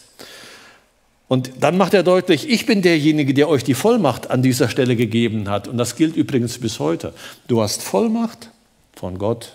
Und 1.28 1.50
dann 1.60 1.76
macht 1.76 1.94
er 1.94 2.02
deutlich, 2.02 2.48
ich 2.48 2.66
bin 2.66 2.82
derjenige, 2.82 3.32
der 3.32 3.48
euch 3.48 3.62
die 3.62 3.74
Vollmacht 3.74 4.30
an 4.30 4.42
dieser 4.42 4.68
Stelle 4.68 4.96
gegeben 4.96 5.48
hat. 5.48 5.68
Und 5.68 5.78
das 5.78 5.94
gilt 5.94 6.16
übrigens 6.16 6.58
bis 6.58 6.80
heute. 6.80 7.12
Du 7.46 7.62
hast 7.62 7.82
Vollmacht 7.82 8.50
von 8.94 9.18
Gott, 9.18 9.52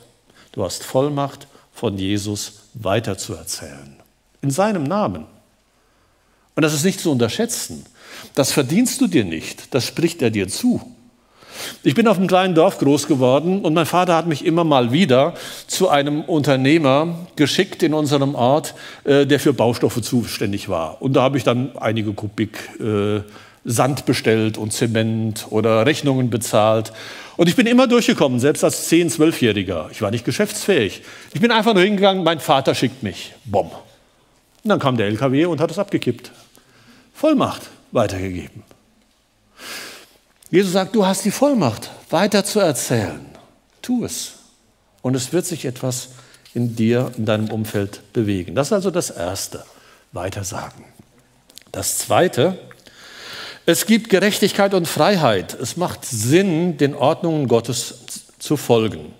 du 0.54 0.64
hast 0.64 0.84
Vollmacht 0.84 1.48
von 1.74 1.98
Jesus 1.98 2.61
weiterzuerzählen. 2.74 3.96
In 4.42 4.52
seinem 4.52 4.84
Namen. 4.84 5.26
Und 6.56 6.64
das 6.64 6.74
ist 6.74 6.84
nicht 6.84 7.00
zu 7.00 7.12
unterschätzen. 7.12 7.86
Das 8.36 8.52
verdienst 8.52 9.02
du 9.02 9.08
dir 9.08 9.24
nicht, 9.24 9.74
das 9.74 9.86
spricht 9.86 10.22
er 10.22 10.30
dir 10.30 10.48
zu. 10.48 10.82
Ich 11.84 11.96
bin 11.96 12.08
auf 12.08 12.18
einem 12.18 12.28
kleinen 12.28 12.56
Dorf 12.56 12.78
groß 12.80 13.08
geworden 13.08 13.62
und 13.62 13.74
mein 13.74 13.86
Vater 13.86 14.16
hat 14.16 14.28
mich 14.28 14.46
immer 14.46 14.64
mal 14.64 14.92
wieder 14.92 15.34
zu 15.68 15.90
einem 15.90 16.22
Unternehmer 16.22 17.28
geschickt 17.36 17.84
in 17.84 17.94
unserem 17.94 18.36
Ort, 18.36 18.74
äh, 19.04 19.26
der 19.26 19.40
für 19.40 19.54
Baustoffe 19.54 20.02
zuständig 20.02 20.70
war. 20.70 21.02
Und 21.02 21.14
da 21.14 21.22
habe 21.22 21.38
ich 21.38 21.44
dann 21.44 21.78
einige 21.78 22.14
Kubik 22.14 22.58
äh, 22.80 23.22
Sand 23.64 24.06
bestellt 24.06 24.58
und 24.58 24.74
Zement 24.74 25.48
oder 25.50 25.86
Rechnungen 25.86 26.30
bezahlt. 26.30 26.92
Und 27.38 27.48
ich 27.48 27.56
bin 27.56 27.68
immer 27.68 27.88
durchgekommen, 27.88 28.40
selbst 28.40 28.64
als 28.64 28.90
10-, 28.92 29.16
12-Jähriger. 29.16 29.90
Ich 29.92 30.02
war 30.02 30.12
nicht 30.12 30.26
geschäftsfähig. 30.26 31.04
Ich 31.34 31.42
bin 31.42 31.52
einfach 31.52 31.74
nur 31.74 31.84
hingegangen, 31.84 32.24
mein 32.24 32.40
Vater 32.40 32.76
schickt 32.76 33.04
mich. 33.04 33.34
Bom. 33.46 33.68
Und 34.64 34.70
dann 34.70 34.80
kam 34.80 34.98
der 34.98 35.08
LKW 35.08 35.46
und 35.46 35.60
hat 35.60 35.72
es 35.72 35.80
abgekippt. 35.80 36.32
Vollmacht 37.14 37.70
weitergegeben. 37.92 38.64
Jesus 40.50 40.74
sagt, 40.74 40.96
du 40.96 41.06
hast 41.06 41.24
die 41.24 41.32
Vollmacht, 41.32 41.92
weiter 42.10 42.44
zu 42.44 42.60
erzählen. 42.60 43.26
Tu 43.82 44.04
es. 44.04 44.34
Und 45.02 45.16
es 45.16 45.34
wird 45.34 45.46
sich 45.46 45.66
etwas 45.66 46.10
in 46.54 46.76
dir, 46.76 47.12
in 47.18 47.26
deinem 47.26 47.50
Umfeld 47.50 48.02
bewegen. 48.14 48.56
Das 48.56 48.68
ist 48.68 48.74
also 48.74 48.92
das 48.92 49.10
Erste. 49.10 49.64
Weitersagen. 50.14 50.84
Das 51.72 52.00
Zweite, 52.00 52.60
es 53.66 53.86
gibt 53.86 54.10
Gerechtigkeit 54.10 54.74
und 54.74 54.88
Freiheit. 54.88 55.54
Es 55.54 55.78
macht 55.78 56.06
Sinn, 56.06 56.78
den 56.78 56.96
Ordnungen 56.96 57.48
Gottes 57.48 58.26
zu 58.40 58.58
folgen. 58.58 59.14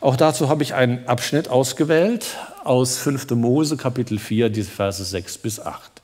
Auch 0.00 0.16
dazu 0.16 0.48
habe 0.48 0.62
ich 0.62 0.74
einen 0.74 1.06
Abschnitt 1.08 1.48
ausgewählt 1.48 2.26
aus 2.62 2.98
5. 2.98 3.30
Mose 3.30 3.76
Kapitel 3.76 4.18
4, 4.18 4.50
diese 4.50 4.70
Verse 4.70 5.02
6 5.02 5.38
bis 5.38 5.58
8. 5.58 5.96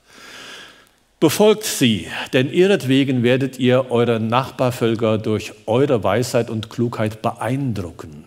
Befolgt 1.19 1.63
sie, 1.63 2.07
denn 2.33 2.51
ihretwegen 2.51 3.23
werdet 3.23 3.57
ihr 3.57 3.91
eure 3.91 4.19
Nachbarvölker 4.19 5.17
durch 5.17 5.53
eure 5.67 6.03
Weisheit 6.03 6.49
und 6.49 6.69
Klugheit 6.69 7.21
beeindrucken. 7.21 8.25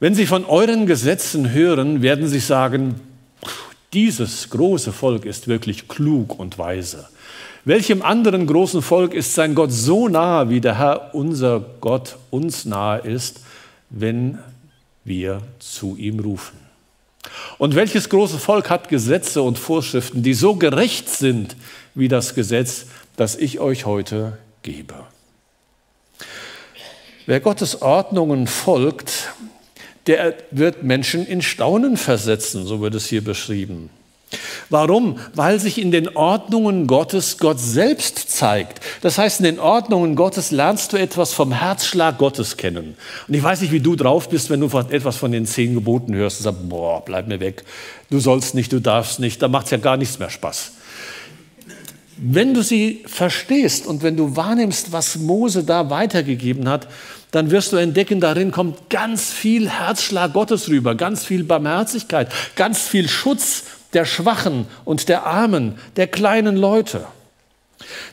Wenn 0.00 0.14
sie 0.14 0.26
von 0.26 0.44
euren 0.44 0.84
Gesetzen 0.84 1.52
hören, 1.52 2.02
werden 2.02 2.28
sie 2.28 2.40
sagen, 2.40 3.00
dieses 3.94 4.50
große 4.50 4.92
Volk 4.92 5.24
ist 5.24 5.48
wirklich 5.48 5.88
klug 5.88 6.38
und 6.38 6.58
weise. 6.58 7.08
Welchem 7.64 8.02
anderen 8.02 8.48
großen 8.48 8.82
Volk 8.82 9.14
ist 9.14 9.34
sein 9.34 9.54
Gott 9.54 9.70
so 9.70 10.08
nahe, 10.08 10.50
wie 10.50 10.60
der 10.60 10.78
Herr 10.78 11.14
unser 11.14 11.60
Gott 11.80 12.16
uns 12.30 12.64
nahe 12.64 13.00
ist, 13.00 13.40
wenn 13.88 14.38
wir 15.04 15.42
zu 15.60 15.96
ihm 15.96 16.18
rufen? 16.18 16.58
Und 17.58 17.76
welches 17.76 18.08
große 18.08 18.40
Volk 18.40 18.68
hat 18.68 18.88
Gesetze 18.88 19.42
und 19.42 19.58
Vorschriften, 19.58 20.24
die 20.24 20.34
so 20.34 20.56
gerecht 20.56 21.08
sind 21.08 21.54
wie 21.94 22.08
das 22.08 22.34
Gesetz, 22.34 22.86
das 23.16 23.36
ich 23.36 23.60
euch 23.60 23.86
heute 23.86 24.38
gebe? 24.62 24.94
Wer 27.26 27.38
Gottes 27.38 27.80
Ordnungen 27.80 28.48
folgt, 28.48 29.32
der 30.08 30.34
wird 30.50 30.82
Menschen 30.82 31.24
in 31.24 31.42
Staunen 31.42 31.96
versetzen, 31.96 32.66
so 32.66 32.80
wird 32.80 32.96
es 32.96 33.06
hier 33.06 33.22
beschrieben. 33.22 33.88
Warum? 34.72 35.18
Weil 35.34 35.60
sich 35.60 35.78
in 35.78 35.90
den 35.90 36.16
Ordnungen 36.16 36.86
Gottes 36.86 37.36
Gott 37.36 37.60
selbst 37.60 38.30
zeigt. 38.30 38.80
Das 39.02 39.18
heißt, 39.18 39.40
in 39.40 39.44
den 39.44 39.60
Ordnungen 39.60 40.16
Gottes 40.16 40.50
lernst 40.50 40.94
du 40.94 40.96
etwas 40.96 41.34
vom 41.34 41.52
Herzschlag 41.52 42.16
Gottes 42.16 42.56
kennen. 42.56 42.96
Und 43.28 43.34
ich 43.34 43.42
weiß 43.42 43.60
nicht, 43.60 43.70
wie 43.70 43.80
du 43.80 43.96
drauf 43.96 44.30
bist, 44.30 44.48
wenn 44.48 44.60
du 44.60 44.66
etwas 44.90 45.16
von 45.16 45.30
den 45.30 45.44
zehn 45.44 45.74
Geboten 45.74 46.14
hörst 46.14 46.40
und 46.40 46.44
sagst, 46.44 46.68
boah, 46.70 47.04
bleib 47.04 47.28
mir 47.28 47.38
weg. 47.38 47.64
Du 48.08 48.18
sollst 48.18 48.54
nicht, 48.54 48.72
du 48.72 48.80
darfst 48.80 49.20
nicht. 49.20 49.42
Da 49.42 49.48
macht 49.48 49.66
es 49.66 49.72
ja 49.72 49.76
gar 49.76 49.98
nichts 49.98 50.18
mehr 50.18 50.30
Spaß. 50.30 50.72
Wenn 52.16 52.54
du 52.54 52.62
sie 52.62 53.02
verstehst 53.06 53.86
und 53.86 54.02
wenn 54.02 54.16
du 54.16 54.36
wahrnimmst, 54.36 54.92
was 54.92 55.16
Mose 55.16 55.64
da 55.64 55.90
weitergegeben 55.90 56.68
hat, 56.68 56.88
dann 57.32 57.50
wirst 57.50 57.72
du 57.72 57.76
entdecken, 57.78 58.20
darin 58.20 58.52
kommt 58.52 58.90
ganz 58.90 59.30
viel 59.30 59.68
Herzschlag 59.68 60.32
Gottes 60.32 60.68
rüber, 60.68 60.94
ganz 60.94 61.24
viel 61.24 61.44
Barmherzigkeit, 61.44 62.30
ganz 62.56 62.82
viel 62.82 63.08
Schutz 63.08 63.64
der 63.92 64.04
Schwachen 64.04 64.66
und 64.84 65.08
der 65.08 65.26
Armen, 65.26 65.78
der 65.96 66.06
kleinen 66.06 66.56
Leute. 66.56 67.06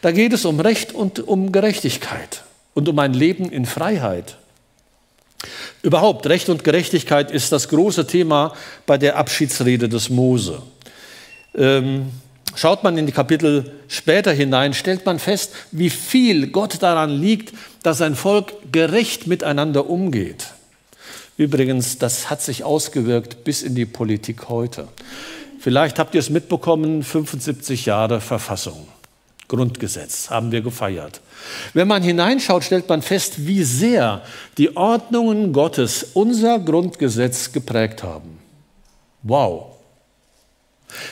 Da 0.02 0.12
geht 0.12 0.34
es 0.34 0.46
um 0.46 0.60
Recht 0.60 0.94
und 0.94 1.20
um 1.20 1.52
Gerechtigkeit 1.52 2.44
und 2.74 2.90
um 2.90 2.98
ein 3.00 3.14
Leben 3.14 3.52
in 3.52 3.66
Freiheit. 3.66 4.38
Überhaupt, 5.82 6.28
Recht 6.28 6.50
und 6.50 6.64
Gerechtigkeit 6.64 7.32
ist 7.32 7.52
das 7.52 7.70
große 7.70 8.08
Thema 8.08 8.54
bei 8.86 8.98
der 8.98 9.16
Abschiedsrede 9.18 9.88
des 9.88 10.10
Mose. 10.10 10.62
Ähm, 11.56 12.12
Schaut 12.56 12.84
man 12.84 12.98
in 12.98 13.06
die 13.06 13.12
Kapitel 13.12 13.72
später 13.88 14.34
hinein, 14.34 14.74
stellt 14.74 15.06
man 15.06 15.20
fest, 15.20 15.54
wie 15.72 15.90
viel 15.90 16.48
Gott 16.48 16.82
daran 16.82 17.10
liegt, 17.10 17.54
dass 17.84 18.00
sein 18.00 18.16
Volk 18.16 18.54
gerecht 18.72 19.28
miteinander 19.28 19.90
umgeht. 19.90 20.48
Übrigens, 21.38 22.00
das 22.00 22.30
hat 22.30 22.42
sich 22.42 22.64
ausgewirkt 22.64 23.44
bis 23.44 23.62
in 23.62 23.76
die 23.76 23.86
Politik 23.86 24.50
heute. 24.50 24.88
Vielleicht 25.60 26.00
habt 26.00 26.16
ihr 26.16 26.20
es 26.20 26.30
mitbekommen, 26.30 27.04
75 27.04 27.86
Jahre 27.86 28.22
Verfassung, 28.22 28.88
Grundgesetz 29.50 30.30
haben 30.30 30.54
wir 30.54 30.62
gefeiert. 30.62 31.20
Wenn 31.74 31.88
man 31.88 32.02
hineinschaut, 32.02 32.64
stellt 32.64 32.88
man 32.88 33.02
fest, 33.02 33.46
wie 33.46 33.64
sehr 33.64 34.22
die 34.58 34.78
Ordnungen 34.78 35.52
Gottes 35.52 36.12
unser 36.14 36.60
Grundgesetz 36.60 37.52
geprägt 37.52 38.04
haben. 38.04 38.40
Wow. 39.24 39.76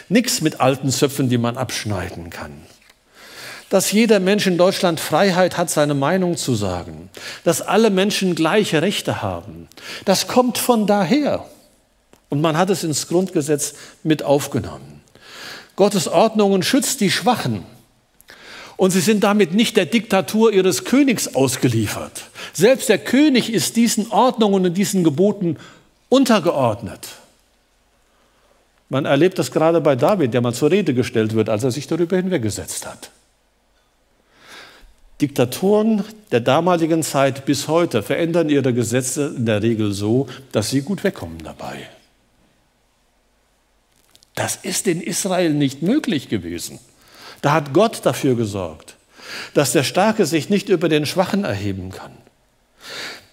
Nichts 0.07 0.41
mit 0.41 0.61
alten 0.61 0.91
Zöpfen, 0.91 1.29
die 1.29 1.37
man 1.37 1.57
abschneiden 1.57 2.29
kann. 2.29 2.53
Dass 3.69 3.91
jeder 3.91 4.21
Mensch 4.21 4.47
in 4.47 4.57
Deutschland 4.57 5.01
Freiheit 5.01 5.57
hat, 5.57 5.69
seine 5.69 5.93
Meinung 5.93 6.37
zu 6.37 6.55
sagen. 6.55 7.09
Dass 7.43 7.61
alle 7.61 7.89
Menschen 7.89 8.33
gleiche 8.33 8.81
Rechte 8.81 9.21
haben. 9.21 9.67
Das 10.05 10.27
kommt 10.27 10.57
von 10.57 10.87
daher. 10.87 11.45
Und 12.29 12.41
man 12.41 12.57
hat 12.57 12.69
es 12.69 12.83
ins 12.83 13.07
Grundgesetz 13.07 13.75
mit 14.03 14.23
aufgenommen. 14.23 15.01
Gottes 15.75 16.07
Ordnungen 16.07 16.63
schützt 16.63 17.01
die 17.01 17.11
Schwachen. 17.11 17.63
Und 18.75 18.91
sie 18.91 18.99
sind 18.99 19.23
damit 19.23 19.53
nicht 19.53 19.75
der 19.77 19.85
Diktatur 19.85 20.51
ihres 20.51 20.83
Königs 20.83 21.35
ausgeliefert. 21.35 22.25
Selbst 22.53 22.89
der 22.89 22.99
König 22.99 23.51
ist 23.51 23.75
diesen 23.75 24.11
Ordnungen 24.11 24.65
und 24.65 24.73
diesen 24.75 25.03
Geboten 25.03 25.57
untergeordnet. 26.09 27.07
Man 28.89 29.05
erlebt 29.05 29.39
das 29.39 29.51
gerade 29.51 29.81
bei 29.81 29.95
David, 29.95 30.33
der 30.33 30.41
mal 30.41 30.53
zur 30.53 30.71
Rede 30.71 30.93
gestellt 30.93 31.33
wird, 31.33 31.49
als 31.49 31.63
er 31.63 31.71
sich 31.71 31.87
darüber 31.87 32.17
hinweggesetzt 32.17 32.85
hat. 32.85 33.09
Diktatoren 35.19 36.03
der 36.31 36.41
damaligen 36.41 37.01
Zeit 37.01 37.45
bis 37.45 37.67
heute 37.67 38.03
verändern 38.03 38.49
ihre 38.49 38.73
Gesetze 38.73 39.33
in 39.35 39.47
der 39.47 39.63
Regel 39.63 39.91
so, 39.91 40.27
dass 40.51 40.69
sie 40.69 40.81
gut 40.81 41.03
wegkommen 41.03 41.39
dabei. 41.43 41.89
Das 44.37 44.55
ist 44.55 44.85
in 44.85 45.01
Israel 45.01 45.49
nicht 45.49 45.81
möglich 45.81 46.29
gewesen. 46.29 46.77
Da 47.41 47.53
hat 47.53 47.73
Gott 47.73 48.01
dafür 48.05 48.35
gesorgt, 48.35 48.95
dass 49.55 49.71
der 49.71 49.83
Starke 49.83 50.27
sich 50.27 50.47
nicht 50.47 50.69
über 50.69 50.89
den 50.89 51.07
Schwachen 51.07 51.43
erheben 51.43 51.91
kann. 51.91 52.11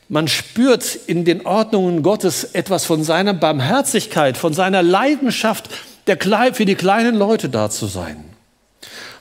Man 0.08 0.28
spürt 0.28 0.94
in 1.06 1.26
den 1.26 1.44
Ordnungen 1.44 2.02
Gottes 2.02 2.44
etwas 2.44 2.86
von 2.86 3.04
seiner 3.04 3.34
Barmherzigkeit, 3.34 4.38
von 4.38 4.54
seiner 4.54 4.82
Leidenschaft, 4.82 5.68
für 6.06 6.64
die 6.64 6.74
kleinen 6.74 7.16
Leute 7.16 7.50
da 7.50 7.68
zu 7.68 7.86
sein. 7.86 8.24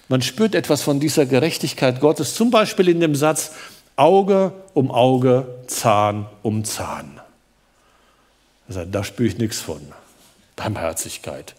Man 0.08 0.22
spürt 0.22 0.56
etwas 0.56 0.84
von 0.84 1.02
dieser 1.02 1.26
Gerechtigkeit 1.26 2.00
Gottes, 2.00 2.34
zum 2.34 2.50
Beispiel 2.50 2.88
in 2.88 3.02
dem 3.02 3.16
Satz 3.16 3.52
Auge 3.98 4.54
um 4.74 4.90
Auge, 4.90 5.48
Zahn 5.68 6.28
um 6.44 6.64
Zahn. 6.64 7.20
Da 8.70 9.04
spüre 9.04 9.28
ich 9.28 9.38
nichts 9.38 9.60
von. 9.60 9.82
Barmherzigkeit. 10.56 11.56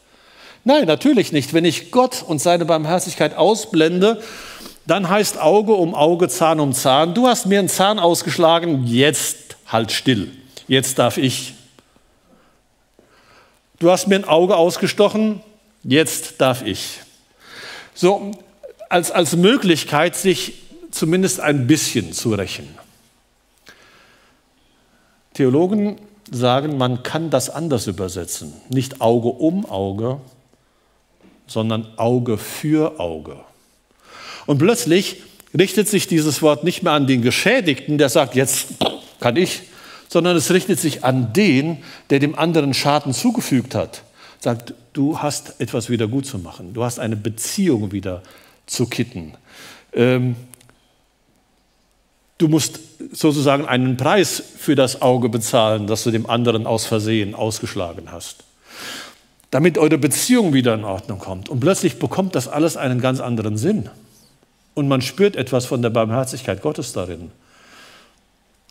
Nein, 0.65 0.87
natürlich 0.87 1.31
nicht. 1.31 1.53
Wenn 1.53 1.67
ich 1.67 1.91
Gott 1.91 2.25
und 2.27 2.41
seine 2.41 2.65
Barmherzigkeit 2.65 3.37
ausblende, 3.37 4.23
dann 4.87 5.09
heißt 5.09 5.39
Auge 5.39 5.75
um 5.75 5.95
Auge, 5.95 6.29
Zahn 6.29 6.59
um 6.59 6.73
Zahn. 6.73 7.15
Du 7.15 7.27
hast 7.27 7.47
mir 7.47 7.59
einen 7.59 7.69
Zahn 7.69 7.99
ausgeschlagen, 7.99 8.87
jetzt 8.87 9.57
halt 9.67 9.93
still. 9.93 10.33
Jetzt 10.67 10.99
darf 10.99 11.19
ich. 11.19 11.55
Du 13.79 13.91
hast 13.91 14.09
mir 14.09 14.17
ein 14.17 14.25
Auge 14.25 14.57
ausgestochen, 14.57 15.41
jetzt 15.83 16.41
darf 16.41 16.65
ich. 16.65 17.01
So 17.95 18.33
als, 18.89 19.11
als 19.11 19.37
Möglichkeit, 19.37 20.17
sich 20.17 20.55
zumindest 20.91 21.41
ein 21.41 21.67
bisschen 21.67 22.13
zu 22.13 22.33
rächen. 22.33 22.69
Theologen 25.35 25.97
sagen, 26.31 26.79
man 26.79 27.03
kann 27.03 27.29
das 27.29 27.51
anders 27.51 27.87
übersetzen. 27.87 28.55
Nicht 28.69 29.01
Auge 29.01 29.29
um 29.29 29.67
Auge, 29.67 30.21
sondern 31.47 31.87
Auge 31.97 32.39
für 32.39 32.99
Auge. 33.01 33.37
Und 34.47 34.59
plötzlich 34.59 35.23
richtet 35.57 35.89
sich 35.89 36.07
dieses 36.07 36.43
Wort 36.43 36.65
nicht 36.65 36.83
mehr 36.83 36.93
an 36.93 37.07
den 37.07 37.23
Geschädigten, 37.23 37.99
der 37.99 38.09
sagt, 38.09 38.35
jetzt 38.35 38.69
kann 39.21 39.37
ich, 39.37 39.63
sondern 40.09 40.37
es 40.37 40.51
richtet 40.51 40.79
sich 40.81 41.05
an 41.05 41.33
den, 41.33 41.79
der 42.11 42.19
dem 42.19 42.39
anderen 42.39 42.75
Schaden 42.75 43.13
zugefügt 43.13 43.75
hat. 43.75 44.03
Sagt, 44.41 44.75
du 44.93 45.19
hast 45.19 45.61
etwas 45.61 45.89
wieder 45.89 46.07
gut 46.07 46.27
zu 46.27 46.39
machen, 46.39 46.75
du 46.75 46.85
hast 46.85 46.99
eine 46.99 47.17
Beziehung 47.17 47.93
wieder 47.93 48.23
zu 48.67 48.87
kitten. 48.87 49.35
Ähm, 49.93 50.37
du 52.39 52.49
musst 52.49 52.81
sozusagen 53.13 53.67
einen 53.67 53.97
Preis 53.97 54.43
für 54.59 54.75
das 54.75 55.03
Auge 55.03 55.29
bezahlen, 55.29 55.87
das 55.87 56.05
du 56.05 56.11
dem 56.11 56.29
anderen 56.29 56.67
aus 56.67 56.85
Versehen 56.85 57.35
ausgeschlagen 57.35 58.11
hast. 58.11 58.45
Damit 59.55 59.79
eure 59.79 59.99
Beziehung 59.99 60.53
wieder 60.53 60.75
in 60.75 60.83
Ordnung 60.83 61.21
kommt. 61.21 61.49
Und 61.49 61.61
plötzlich 61.61 62.01
bekommt 62.01 62.35
das 62.35 62.49
alles 62.49 62.77
einen 62.77 63.01
ganz 63.01 63.21
anderen 63.21 63.57
Sinn. 63.57 63.89
Und 64.75 64.89
man 64.89 65.01
spürt 65.01 65.37
etwas 65.37 65.65
von 65.65 65.81
der 65.81 65.91
Barmherzigkeit 65.91 66.61
Gottes 66.61 66.93
darin. 66.93 67.31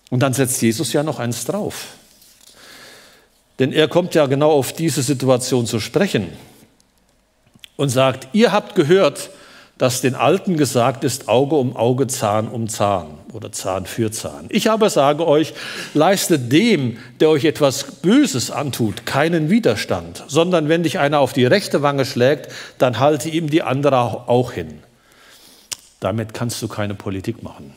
Und 0.09 0.19
dann 0.19 0.33
setzt 0.33 0.61
Jesus 0.61 0.91
ja 0.91 1.01
noch 1.01 1.19
eins 1.19 1.45
drauf. 1.45 1.93
Denn 3.59 3.71
er 3.71 3.87
kommt 3.87 4.13
ja 4.13 4.25
genau 4.25 4.51
auf 4.51 4.73
diese 4.73 5.03
Situation 5.03 5.65
zu 5.67 5.79
sprechen 5.79 6.27
und 7.77 7.87
sagt, 7.87 8.27
ihr 8.33 8.51
habt 8.51 8.75
gehört, 8.75 9.29
dass 9.83 9.99
den 9.99 10.15
Alten 10.15 10.55
gesagt 10.55 11.03
ist, 11.03 11.27
Auge 11.27 11.57
um 11.57 11.75
Auge, 11.75 12.07
Zahn 12.07 12.47
um 12.47 12.69
Zahn 12.69 13.17
oder 13.33 13.51
Zahn 13.51 13.85
für 13.85 14.11
Zahn. 14.11 14.45
Ich 14.47 14.71
aber 14.71 14.89
sage 14.89 15.27
euch, 15.27 15.53
leistet 15.93 16.53
dem, 16.53 16.99
der 17.19 17.27
euch 17.27 17.43
etwas 17.43 17.99
Böses 18.01 18.49
antut, 18.49 19.05
keinen 19.05 19.49
Widerstand, 19.49 20.23
sondern 20.29 20.69
wenn 20.69 20.83
dich 20.83 20.99
einer 20.99 21.19
auf 21.19 21.33
die 21.33 21.45
rechte 21.45 21.81
Wange 21.81 22.05
schlägt, 22.05 22.49
dann 22.77 22.99
halte 22.99 23.27
ihm 23.27 23.49
die 23.49 23.61
andere 23.61 24.29
auch 24.29 24.53
hin. 24.53 24.79
Damit 25.99 26.33
kannst 26.33 26.61
du 26.61 26.69
keine 26.69 26.95
Politik 26.95 27.43
machen. 27.43 27.73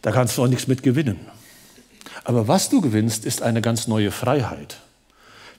Da 0.00 0.12
kannst 0.12 0.38
du 0.38 0.44
auch 0.44 0.48
nichts 0.48 0.66
mit 0.66 0.82
gewinnen. 0.82 1.20
Aber 2.24 2.48
was 2.48 2.70
du 2.70 2.80
gewinnst, 2.80 3.26
ist 3.26 3.42
eine 3.42 3.60
ganz 3.60 3.86
neue 3.86 4.10
Freiheit. 4.10 4.78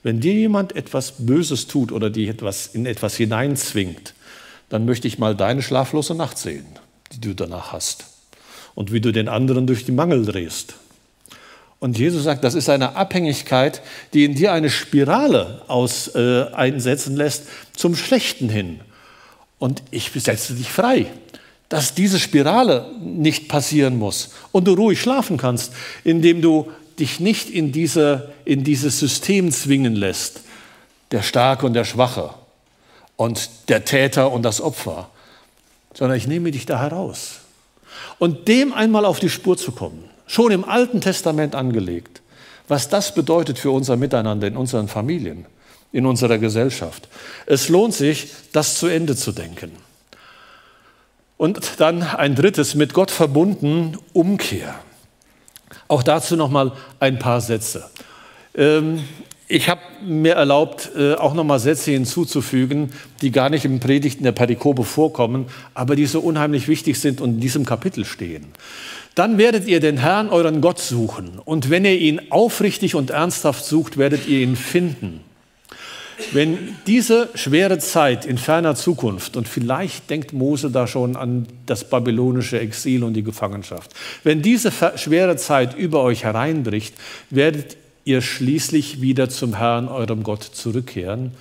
Wenn 0.02 0.18
dir 0.18 0.34
jemand 0.34 0.74
etwas 0.74 1.12
Böses 1.16 1.68
tut 1.68 1.92
oder 1.92 2.10
dich 2.10 2.28
etwas, 2.28 2.66
in 2.66 2.86
etwas 2.86 3.14
hineinzwingt, 3.14 4.15
dann 4.68 4.84
möchte 4.84 5.08
ich 5.08 5.18
mal 5.18 5.34
deine 5.34 5.62
schlaflose 5.62 6.14
Nacht 6.14 6.38
sehen, 6.38 6.66
die 7.12 7.20
du 7.20 7.34
danach 7.34 7.72
hast. 7.72 8.06
Und 8.74 8.92
wie 8.92 9.00
du 9.00 9.12
den 9.12 9.28
anderen 9.28 9.66
durch 9.66 9.84
die 9.84 9.92
Mangel 9.92 10.24
drehst. 10.24 10.74
Und 11.78 11.98
Jesus 11.98 12.24
sagt, 12.24 12.42
das 12.44 12.54
ist 12.54 12.68
eine 12.68 12.96
Abhängigkeit, 12.96 13.82
die 14.12 14.24
in 14.24 14.34
dir 14.34 14.52
eine 14.52 14.70
Spirale 14.70 15.62
aus, 15.68 16.14
äh, 16.14 16.46
einsetzen 16.52 17.16
lässt 17.16 17.44
zum 17.74 17.94
Schlechten 17.94 18.48
hin. 18.48 18.80
Und 19.58 19.82
ich 19.90 20.10
setze 20.14 20.54
dich 20.54 20.68
frei, 20.68 21.06
dass 21.68 21.94
diese 21.94 22.18
Spirale 22.18 22.90
nicht 23.00 23.48
passieren 23.48 23.98
muss 23.98 24.30
und 24.52 24.66
du 24.66 24.74
ruhig 24.74 25.00
schlafen 25.00 25.36
kannst, 25.36 25.72
indem 26.04 26.42
du 26.42 26.70
dich 26.98 27.20
nicht 27.20 27.50
in, 27.50 27.72
diese, 27.72 28.32
in 28.44 28.64
dieses 28.64 28.98
System 28.98 29.50
zwingen 29.52 29.94
lässt, 29.94 30.42
der 31.10 31.22
Starke 31.22 31.66
und 31.66 31.74
der 31.74 31.84
Schwache 31.84 32.30
und 33.16 33.68
der 33.68 33.84
Täter 33.84 34.30
und 34.30 34.42
das 34.42 34.60
Opfer, 34.60 35.08
sondern 35.94 36.18
ich 36.18 36.26
nehme 36.26 36.50
dich 36.50 36.66
da 36.66 36.80
heraus. 36.80 37.40
Und 38.18 38.48
dem 38.48 38.72
einmal 38.72 39.04
auf 39.04 39.20
die 39.20 39.30
Spur 39.30 39.56
zu 39.56 39.72
kommen, 39.72 40.04
schon 40.26 40.52
im 40.52 40.64
Alten 40.64 41.00
Testament 41.00 41.54
angelegt, 41.54 42.22
was 42.68 42.88
das 42.88 43.14
bedeutet 43.14 43.58
für 43.58 43.70
unser 43.70 43.96
Miteinander 43.96 44.46
in 44.46 44.56
unseren 44.56 44.88
Familien, 44.88 45.46
in 45.92 46.04
unserer 46.04 46.38
Gesellschaft. 46.38 47.08
Es 47.46 47.68
lohnt 47.68 47.94
sich, 47.94 48.32
das 48.52 48.78
zu 48.78 48.86
Ende 48.86 49.16
zu 49.16 49.32
denken. 49.32 49.72
Und 51.38 51.80
dann 51.80 52.02
ein 52.02 52.34
drittes, 52.34 52.74
mit 52.74 52.94
Gott 52.94 53.10
verbunden, 53.10 53.98
Umkehr. 54.12 54.74
Auch 55.88 56.02
dazu 56.02 56.34
noch 56.36 56.50
mal 56.50 56.72
ein 56.98 57.18
paar 57.18 57.40
Sätze. 57.40 57.88
Ähm, 58.54 59.04
ich 59.48 59.68
habe 59.68 59.80
mir 60.04 60.34
erlaubt, 60.34 60.90
äh, 60.96 61.14
auch 61.14 61.34
noch 61.34 61.44
mal 61.44 61.60
Sätze 61.60 61.92
hinzuzufügen, 61.92 62.90
die 63.20 63.30
gar 63.30 63.48
nicht 63.48 63.64
im 63.64 63.78
Predigten 63.78 64.24
der 64.24 64.32
Perikope 64.32 64.84
vorkommen, 64.84 65.46
aber 65.74 65.94
die 65.94 66.06
so 66.06 66.20
unheimlich 66.20 66.66
wichtig 66.66 66.98
sind 66.98 67.20
und 67.20 67.34
in 67.34 67.40
diesem 67.40 67.64
Kapitel 67.64 68.04
stehen. 68.04 68.46
Dann 69.14 69.38
werdet 69.38 69.66
ihr 69.66 69.80
den 69.80 69.98
Herrn, 69.98 70.28
euren 70.28 70.60
Gott, 70.60 70.78
suchen. 70.78 71.38
Und 71.44 71.70
wenn 71.70 71.84
ihr 71.84 71.98
ihn 71.98 72.20
aufrichtig 72.30 72.94
und 72.94 73.10
ernsthaft 73.10 73.64
sucht, 73.64 73.96
werdet 73.96 74.26
ihr 74.26 74.40
ihn 74.40 74.56
finden. 74.56 75.20
Wenn 76.32 76.76
diese 76.86 77.28
schwere 77.34 77.78
Zeit 77.78 78.24
in 78.24 78.38
ferner 78.38 78.74
Zukunft, 78.74 79.36
und 79.36 79.48
vielleicht 79.48 80.10
denkt 80.10 80.32
Mose 80.32 80.70
da 80.70 80.86
schon 80.86 81.14
an 81.14 81.46
das 81.66 81.88
babylonische 81.88 82.58
Exil 82.58 83.04
und 83.04 83.14
die 83.14 83.22
Gefangenschaft, 83.22 83.92
wenn 84.24 84.42
diese 84.42 84.72
schwere 84.96 85.36
Zeit 85.36 85.76
über 85.76 86.02
euch 86.02 86.24
hereinbricht, 86.24 86.94
werdet 87.30 87.76
ihr 88.06 88.22
schließlich 88.22 89.02
wieder 89.02 89.28
zum 89.28 89.58
Herrn, 89.58 89.88
eurem 89.88 90.22
Gott, 90.22 90.44
zurückkehren 90.44 91.32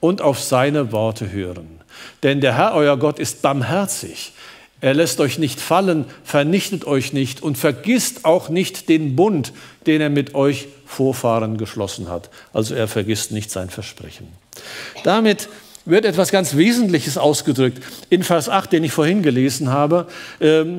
und 0.00 0.22
auf 0.22 0.40
seine 0.40 0.92
Worte 0.92 1.30
hören. 1.30 1.66
Denn 2.22 2.40
der 2.40 2.56
Herr, 2.56 2.74
euer 2.74 2.96
Gott, 2.96 3.18
ist 3.18 3.42
barmherzig. 3.42 4.32
Er 4.80 4.94
lässt 4.94 5.20
euch 5.20 5.38
nicht 5.38 5.60
fallen, 5.60 6.06
vernichtet 6.24 6.86
euch 6.86 7.12
nicht 7.12 7.42
und 7.42 7.58
vergisst 7.58 8.24
auch 8.24 8.48
nicht 8.48 8.88
den 8.88 9.14
Bund, 9.16 9.52
den 9.86 10.00
er 10.00 10.10
mit 10.10 10.34
euch 10.34 10.68
Vorfahren 10.86 11.58
geschlossen 11.58 12.08
hat. 12.08 12.30
Also 12.52 12.74
er 12.74 12.88
vergisst 12.88 13.32
nicht 13.32 13.50
sein 13.50 13.68
Versprechen. 13.68 14.28
Damit 15.04 15.48
wird 15.84 16.04
etwas 16.04 16.30
ganz 16.30 16.56
Wesentliches 16.56 17.18
ausgedrückt. 17.18 17.82
In 18.10 18.22
Vers 18.22 18.48
8, 18.48 18.72
den 18.72 18.84
ich 18.84 18.92
vorhin 18.92 19.22
gelesen 19.22 19.70
habe, 19.70 20.06
ähm, 20.40 20.76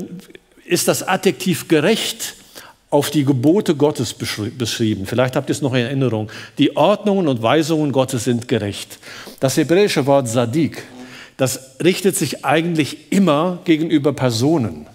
ist 0.66 0.88
das 0.88 1.06
Adjektiv 1.06 1.68
gerecht 1.68 2.36
auf 2.94 3.10
die 3.10 3.26
Gebote 3.26 3.74
Gottes 3.74 4.14
beschrieben. 4.14 5.08
Vielleicht 5.08 5.36
habt 5.36 5.50
ihr 5.50 5.54
es 5.54 5.64
noch 5.64 5.74
in 5.74 5.82
Erinnerung. 5.82 6.30
Die 6.60 6.78
Ordnungen 6.78 7.28
und 7.28 7.42
Weisungen 7.42 7.92
Gottes 7.92 8.26
sind 8.26 8.48
gerecht. 8.48 9.00
Das 9.40 9.58
hebräische 9.58 10.06
Wort 10.06 10.30
Sadik, 10.30 10.84
das 11.36 11.78
richtet 11.84 12.16
sich 12.16 12.46
eigentlich 12.46 13.12
immer 13.12 13.58
gegenüber 13.66 14.14
Personen. 14.14 14.86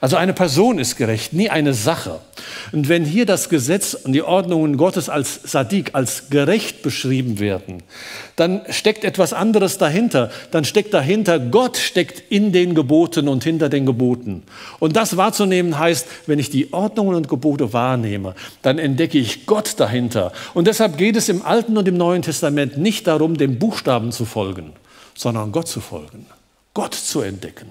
Also 0.00 0.16
eine 0.16 0.32
Person 0.32 0.78
ist 0.78 0.96
gerecht, 0.96 1.32
nie 1.32 1.50
eine 1.50 1.74
Sache. 1.74 2.20
Und 2.72 2.88
wenn 2.88 3.04
hier 3.04 3.26
das 3.26 3.48
Gesetz 3.48 3.94
und 3.94 4.12
die 4.12 4.22
Ordnungen 4.22 4.76
Gottes 4.76 5.08
als 5.08 5.40
Sadik, 5.44 5.90
als 5.94 6.30
gerecht 6.30 6.82
beschrieben 6.82 7.38
werden, 7.38 7.82
dann 8.36 8.62
steckt 8.70 9.04
etwas 9.04 9.32
anderes 9.32 9.78
dahinter. 9.78 10.30
Dann 10.50 10.64
steckt 10.64 10.92
dahinter, 10.92 11.38
Gott 11.38 11.76
steckt 11.76 12.30
in 12.30 12.52
den 12.52 12.74
Geboten 12.74 13.28
und 13.28 13.44
hinter 13.44 13.68
den 13.68 13.86
Geboten. 13.86 14.42
Und 14.80 14.96
das 14.96 15.16
wahrzunehmen 15.16 15.78
heißt, 15.78 16.06
wenn 16.26 16.38
ich 16.38 16.50
die 16.50 16.72
Ordnungen 16.72 17.14
und 17.14 17.28
Gebote 17.28 17.72
wahrnehme, 17.72 18.34
dann 18.62 18.78
entdecke 18.78 19.18
ich 19.18 19.46
Gott 19.46 19.78
dahinter. 19.78 20.32
Und 20.54 20.66
deshalb 20.66 20.98
geht 20.98 21.16
es 21.16 21.28
im 21.28 21.42
Alten 21.42 21.76
und 21.76 21.86
im 21.88 21.96
Neuen 21.96 22.22
Testament 22.22 22.78
nicht 22.78 23.06
darum, 23.06 23.36
den 23.36 23.58
Buchstaben 23.58 24.12
zu 24.12 24.24
folgen, 24.24 24.72
sondern 25.14 25.52
Gott 25.52 25.68
zu 25.68 25.80
folgen. 25.80 26.26
Gott 26.74 26.94
zu 26.94 27.20
entdecken. 27.20 27.68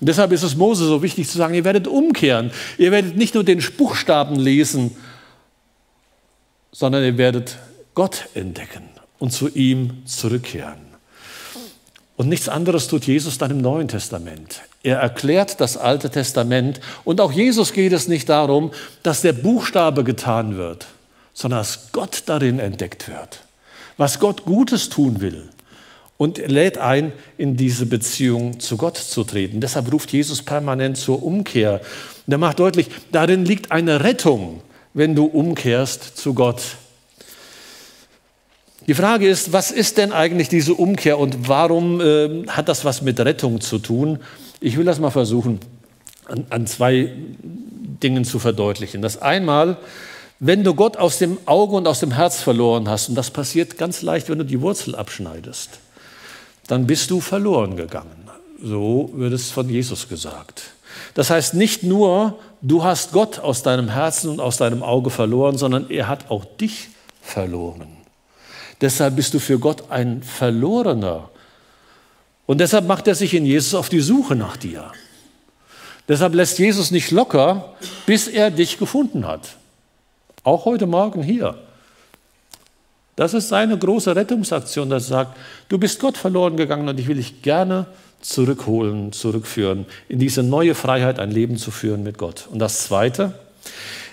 Und 0.00 0.08
deshalb 0.08 0.32
ist 0.32 0.42
es 0.42 0.56
Mose 0.56 0.84
so 0.84 1.02
wichtig 1.02 1.28
zu 1.28 1.38
sagen, 1.38 1.54
ihr 1.54 1.64
werdet 1.64 1.86
umkehren. 1.86 2.50
Ihr 2.78 2.90
werdet 2.90 3.16
nicht 3.16 3.34
nur 3.34 3.44
den 3.44 3.62
Buchstaben 3.78 4.36
lesen, 4.36 4.96
sondern 6.72 7.04
ihr 7.04 7.16
werdet 7.16 7.58
Gott 7.94 8.28
entdecken 8.34 8.88
und 9.20 9.32
zu 9.32 9.48
ihm 9.48 10.04
zurückkehren. 10.04 10.90
Und 12.16 12.28
nichts 12.28 12.48
anderes 12.48 12.88
tut 12.88 13.06
Jesus 13.06 13.38
dann 13.38 13.52
im 13.52 13.58
Neuen 13.58 13.88
Testament. 13.88 14.60
Er 14.82 14.98
erklärt 14.98 15.60
das 15.60 15.76
Alte 15.76 16.10
Testament 16.10 16.80
und 17.04 17.20
auch 17.20 17.32
Jesus 17.32 17.72
geht 17.72 17.92
es 17.92 18.08
nicht 18.08 18.28
darum, 18.28 18.72
dass 19.02 19.22
der 19.22 19.32
Buchstabe 19.32 20.04
getan 20.04 20.56
wird, 20.56 20.86
sondern 21.32 21.60
dass 21.60 21.92
Gott 21.92 22.24
darin 22.26 22.58
entdeckt 22.58 23.08
wird, 23.08 23.44
was 23.96 24.18
Gott 24.18 24.44
Gutes 24.44 24.88
tun 24.88 25.20
will 25.20 25.48
und 26.20 26.36
lädt 26.36 26.76
ein, 26.76 27.12
in 27.38 27.56
diese 27.56 27.86
Beziehung 27.86 28.60
zu 28.60 28.76
Gott 28.76 28.98
zu 28.98 29.24
treten. 29.24 29.62
Deshalb 29.62 29.90
ruft 29.90 30.12
Jesus 30.12 30.42
permanent 30.42 30.98
zur 30.98 31.22
Umkehr. 31.22 31.80
Und 32.26 32.32
er 32.34 32.36
macht 32.36 32.58
deutlich, 32.58 32.88
darin 33.10 33.46
liegt 33.46 33.72
eine 33.72 34.04
Rettung, 34.04 34.60
wenn 34.92 35.14
du 35.14 35.24
umkehrst 35.24 36.18
zu 36.18 36.34
Gott. 36.34 36.60
Die 38.86 38.92
Frage 38.92 39.30
ist, 39.30 39.54
was 39.54 39.70
ist 39.70 39.96
denn 39.96 40.12
eigentlich 40.12 40.50
diese 40.50 40.74
Umkehr 40.74 41.18
und 41.18 41.48
warum 41.48 42.02
äh, 42.02 42.46
hat 42.48 42.68
das 42.68 42.84
was 42.84 43.00
mit 43.00 43.18
Rettung 43.18 43.62
zu 43.62 43.78
tun? 43.78 44.18
Ich 44.60 44.76
will 44.76 44.84
das 44.84 45.00
mal 45.00 45.10
versuchen, 45.10 45.58
an, 46.26 46.44
an 46.50 46.66
zwei 46.66 47.14
Dingen 48.02 48.26
zu 48.26 48.38
verdeutlichen. 48.38 49.00
Das 49.00 49.22
einmal, 49.22 49.78
wenn 50.38 50.64
du 50.64 50.74
Gott 50.74 50.98
aus 50.98 51.16
dem 51.16 51.38
Auge 51.46 51.76
und 51.76 51.88
aus 51.88 52.00
dem 52.00 52.12
Herz 52.12 52.42
verloren 52.42 52.90
hast, 52.90 53.08
und 53.08 53.14
das 53.14 53.30
passiert 53.30 53.78
ganz 53.78 54.02
leicht, 54.02 54.28
wenn 54.28 54.36
du 54.36 54.44
die 54.44 54.60
Wurzel 54.60 54.94
abschneidest, 54.94 55.80
dann 56.70 56.86
bist 56.86 57.10
du 57.10 57.20
verloren 57.20 57.76
gegangen. 57.76 58.28
So 58.62 59.10
wird 59.14 59.32
es 59.32 59.50
von 59.50 59.68
Jesus 59.68 60.08
gesagt. 60.08 60.70
Das 61.14 61.30
heißt 61.30 61.54
nicht 61.54 61.82
nur, 61.82 62.38
du 62.62 62.84
hast 62.84 63.10
Gott 63.12 63.40
aus 63.40 63.64
deinem 63.64 63.88
Herzen 63.88 64.30
und 64.30 64.40
aus 64.40 64.58
deinem 64.58 64.84
Auge 64.84 65.10
verloren, 65.10 65.58
sondern 65.58 65.90
er 65.90 66.06
hat 66.06 66.30
auch 66.30 66.44
dich 66.44 66.88
verloren. 67.22 67.88
Deshalb 68.80 69.16
bist 69.16 69.34
du 69.34 69.40
für 69.40 69.58
Gott 69.58 69.90
ein 69.90 70.22
Verlorener. 70.22 71.30
Und 72.46 72.58
deshalb 72.58 72.86
macht 72.86 73.08
er 73.08 73.16
sich 73.16 73.34
in 73.34 73.46
Jesus 73.46 73.74
auf 73.74 73.88
die 73.88 74.00
Suche 74.00 74.36
nach 74.36 74.56
dir. 74.56 74.92
Deshalb 76.08 76.34
lässt 76.34 76.58
Jesus 76.58 76.92
nicht 76.92 77.10
locker, 77.10 77.74
bis 78.06 78.28
er 78.28 78.50
dich 78.50 78.78
gefunden 78.78 79.26
hat. 79.26 79.56
Auch 80.44 80.66
heute 80.66 80.86
Morgen 80.86 81.22
hier. 81.22 81.58
Das 83.20 83.34
ist 83.34 83.50
seine 83.50 83.76
große 83.76 84.16
Rettungsaktion, 84.16 84.88
dass 84.88 85.04
er 85.04 85.08
sagt, 85.08 85.36
du 85.68 85.76
bist 85.76 86.00
Gott 86.00 86.16
verloren 86.16 86.56
gegangen 86.56 86.88
und 86.88 86.98
ich 86.98 87.06
will 87.06 87.16
dich 87.16 87.42
gerne 87.42 87.84
zurückholen, 88.22 89.12
zurückführen, 89.12 89.84
in 90.08 90.18
diese 90.18 90.42
neue 90.42 90.74
Freiheit 90.74 91.18
ein 91.18 91.30
Leben 91.30 91.58
zu 91.58 91.70
führen 91.70 92.02
mit 92.02 92.16
Gott. 92.16 92.48
Und 92.50 92.60
das 92.60 92.84
Zweite, 92.84 93.34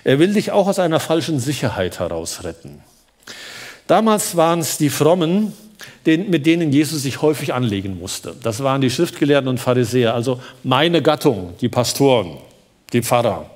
er 0.04 0.18
will 0.18 0.34
dich 0.34 0.52
auch 0.52 0.68
aus 0.68 0.78
einer 0.78 1.00
falschen 1.00 1.40
Sicherheit 1.40 2.00
heraus 2.00 2.44
retten. 2.44 2.82
Damals 3.86 4.36
waren 4.36 4.58
es 4.58 4.76
die 4.76 4.90
Frommen, 4.90 5.54
mit 6.04 6.44
denen 6.44 6.70
Jesus 6.70 7.00
sich 7.00 7.22
häufig 7.22 7.54
anlegen 7.54 7.98
musste. 7.98 8.34
Das 8.42 8.62
waren 8.62 8.82
die 8.82 8.90
Schriftgelehrten 8.90 9.48
und 9.48 9.58
Pharisäer, 9.58 10.12
also 10.12 10.38
meine 10.64 11.00
Gattung, 11.00 11.54
die 11.62 11.70
Pastoren, 11.70 12.36
die 12.92 13.00
Pfarrer. 13.00 13.48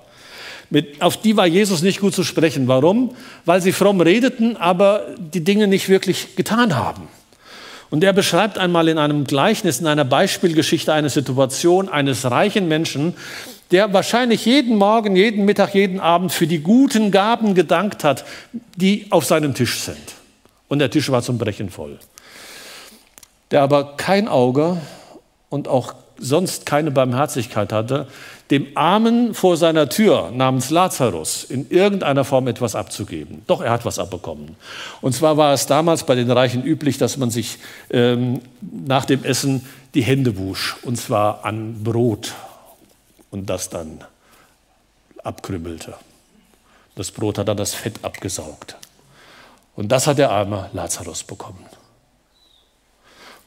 Mit, 0.72 1.02
auf 1.02 1.18
die 1.18 1.36
war 1.36 1.46
Jesus 1.46 1.82
nicht 1.82 2.00
gut 2.00 2.14
zu 2.14 2.24
sprechen. 2.24 2.66
Warum? 2.66 3.14
Weil 3.44 3.60
sie 3.60 3.72
fromm 3.72 4.00
redeten, 4.00 4.56
aber 4.56 5.04
die 5.18 5.44
Dinge 5.44 5.66
nicht 5.66 5.90
wirklich 5.90 6.34
getan 6.34 6.74
haben. 6.74 7.08
Und 7.90 8.02
er 8.02 8.14
beschreibt 8.14 8.56
einmal 8.56 8.88
in 8.88 8.96
einem 8.96 9.24
Gleichnis, 9.24 9.80
in 9.80 9.86
einer 9.86 10.06
Beispielgeschichte 10.06 10.90
eine 10.90 11.10
Situation 11.10 11.90
eines 11.90 12.30
reichen 12.30 12.68
Menschen, 12.68 13.12
der 13.70 13.92
wahrscheinlich 13.92 14.46
jeden 14.46 14.78
Morgen, 14.78 15.14
jeden 15.14 15.44
Mittag, 15.44 15.74
jeden 15.74 16.00
Abend 16.00 16.32
für 16.32 16.46
die 16.46 16.60
guten 16.60 17.10
Gaben 17.10 17.54
gedankt 17.54 18.02
hat, 18.02 18.24
die 18.76 19.08
auf 19.10 19.26
seinem 19.26 19.52
Tisch 19.54 19.80
sind. 19.80 20.14
Und 20.68 20.78
der 20.78 20.90
Tisch 20.90 21.10
war 21.10 21.20
zum 21.20 21.36
Brechen 21.36 21.68
voll. 21.68 21.98
Der 23.50 23.60
aber 23.60 23.98
kein 23.98 24.26
Auge 24.26 24.78
und 25.50 25.68
auch 25.68 25.92
sonst 26.22 26.66
keine 26.66 26.90
Barmherzigkeit 26.90 27.72
hatte, 27.72 28.06
dem 28.50 28.66
Armen 28.74 29.34
vor 29.34 29.56
seiner 29.56 29.88
Tür 29.88 30.30
namens 30.30 30.70
Lazarus 30.70 31.44
in 31.44 31.70
irgendeiner 31.70 32.24
Form 32.24 32.48
etwas 32.48 32.74
abzugeben. 32.74 33.42
Doch 33.46 33.60
er 33.60 33.70
hat 33.70 33.84
was 33.84 33.98
abbekommen. 33.98 34.56
Und 35.00 35.14
zwar 35.14 35.36
war 35.36 35.52
es 35.52 35.66
damals 35.66 36.04
bei 36.04 36.14
den 36.14 36.30
Reichen 36.30 36.62
üblich, 36.62 36.98
dass 36.98 37.16
man 37.16 37.30
sich 37.30 37.58
ähm, 37.90 38.40
nach 38.60 39.04
dem 39.04 39.24
Essen 39.24 39.66
die 39.94 40.02
Hände 40.02 40.38
wusch, 40.38 40.76
und 40.82 40.96
zwar 40.96 41.44
an 41.44 41.82
Brot 41.82 42.32
und 43.30 43.48
das 43.50 43.68
dann 43.68 44.04
abkrümmelte. 45.24 45.94
Das 46.94 47.10
Brot 47.10 47.38
hat 47.38 47.48
dann 47.48 47.56
das 47.56 47.74
Fett 47.74 48.00
abgesaugt. 48.02 48.76
Und 49.74 49.90
das 49.90 50.06
hat 50.06 50.18
der 50.18 50.30
arme 50.30 50.68
Lazarus 50.72 51.24
bekommen. 51.24 51.64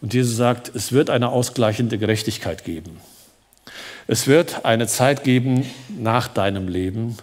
Und 0.05 0.13
Jesus 0.13 0.37
sagt, 0.37 0.69
es 0.75 0.91
wird 0.91 1.09
eine 1.09 1.29
ausgleichende 1.29 1.97
Gerechtigkeit 1.97 2.63
geben. 2.63 2.99
Es 4.05 4.27
wird 4.27 4.63
eine 4.63 4.85
Zeit 4.85 5.23
geben 5.23 5.65
nach 5.97 6.27
deinem 6.27 6.67
Leben. 6.67 7.17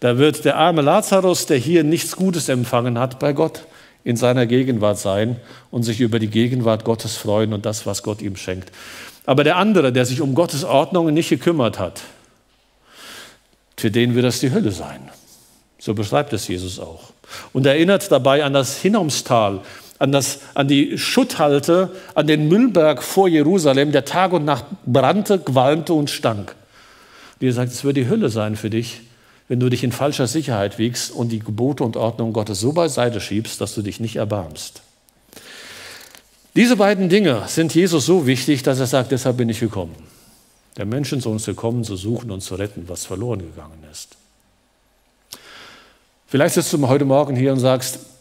Da 0.00 0.16
wird 0.16 0.46
der 0.46 0.56
arme 0.56 0.80
Lazarus, 0.80 1.44
der 1.44 1.58
hier 1.58 1.84
nichts 1.84 2.16
Gutes 2.16 2.48
empfangen 2.48 2.98
hat, 2.98 3.18
bei 3.18 3.34
Gott 3.34 3.66
in 4.02 4.16
seiner 4.16 4.46
Gegenwart 4.46 4.98
sein 4.98 5.36
und 5.70 5.82
sich 5.82 6.00
über 6.00 6.18
die 6.18 6.28
Gegenwart 6.28 6.86
Gottes 6.86 7.18
freuen 7.18 7.52
und 7.52 7.66
das, 7.66 7.84
was 7.84 8.02
Gott 8.02 8.22
ihm 8.22 8.36
schenkt. 8.36 8.72
Aber 9.26 9.44
der 9.44 9.56
andere, 9.56 9.92
der 9.92 10.06
sich 10.06 10.22
um 10.22 10.34
Gottes 10.34 10.64
Ordnungen 10.64 11.12
nicht 11.12 11.28
gekümmert 11.28 11.78
hat, 11.78 12.00
für 13.76 13.90
den 13.90 14.14
wird 14.14 14.24
das 14.24 14.40
die 14.40 14.52
Hölle 14.52 14.72
sein. 14.72 15.10
So 15.78 15.92
beschreibt 15.92 16.32
es 16.32 16.48
Jesus 16.48 16.78
auch. 16.78 17.10
Und 17.52 17.66
erinnert 17.66 18.10
dabei 18.10 18.42
an 18.42 18.54
das 18.54 18.78
Hinnomstal, 18.78 19.60
an, 20.02 20.10
das, 20.10 20.40
an 20.54 20.66
die 20.66 20.98
Schutthalte, 20.98 21.90
an 22.16 22.26
den 22.26 22.48
Müllberg 22.48 23.04
vor 23.04 23.28
Jerusalem, 23.28 23.92
der 23.92 24.04
Tag 24.04 24.32
und 24.32 24.44
Nacht 24.44 24.64
brannte, 24.84 25.38
qualmte 25.38 25.92
und 25.92 26.10
stank. 26.10 26.56
Wie 27.38 27.46
er 27.46 27.52
sagt, 27.52 27.70
es 27.70 27.84
wird 27.84 27.96
die 27.96 28.08
Hölle 28.08 28.28
sein 28.28 28.56
für 28.56 28.68
dich, 28.68 29.02
wenn 29.46 29.60
du 29.60 29.68
dich 29.68 29.84
in 29.84 29.92
falscher 29.92 30.26
Sicherheit 30.26 30.76
wiegst 30.76 31.12
und 31.12 31.28
die 31.28 31.38
Gebote 31.38 31.84
und 31.84 31.96
Ordnung 31.96 32.32
Gottes 32.32 32.58
so 32.58 32.72
beiseite 32.72 33.20
schiebst, 33.20 33.60
dass 33.60 33.76
du 33.76 33.82
dich 33.82 34.00
nicht 34.00 34.16
erbarmst. 34.16 34.82
Diese 36.56 36.74
beiden 36.74 37.08
Dinge 37.08 37.44
sind 37.46 37.72
Jesus 37.72 38.04
so 38.04 38.26
wichtig, 38.26 38.64
dass 38.64 38.80
er 38.80 38.88
sagt, 38.88 39.12
deshalb 39.12 39.36
bin 39.36 39.50
ich 39.50 39.60
gekommen. 39.60 39.94
Der 40.78 40.84
Menschensohn 40.84 41.36
ist 41.36 41.46
gekommen, 41.46 41.84
zu 41.84 41.94
suchen 41.94 42.32
und 42.32 42.40
zu 42.40 42.56
retten, 42.56 42.88
was 42.88 43.04
verloren 43.04 43.38
gegangen 43.38 43.84
ist. 43.92 44.16
Vielleicht 46.26 46.54
sitzt 46.54 46.72
du 46.72 46.88
heute 46.88 47.04
Morgen 47.04 47.36
hier 47.36 47.52
und 47.52 47.60
sagst, 47.60 48.11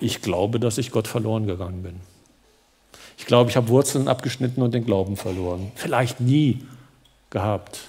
ich 0.00 0.22
glaube, 0.22 0.60
dass 0.60 0.78
ich 0.78 0.90
Gott 0.90 1.08
verloren 1.08 1.46
gegangen 1.46 1.82
bin. 1.82 1.94
Ich 3.18 3.26
glaube, 3.26 3.50
ich 3.50 3.56
habe 3.56 3.68
Wurzeln 3.68 4.08
abgeschnitten 4.08 4.62
und 4.62 4.74
den 4.74 4.84
Glauben 4.84 5.16
verloren. 5.16 5.70
Vielleicht 5.76 6.20
nie 6.20 6.62
gehabt. 7.30 7.80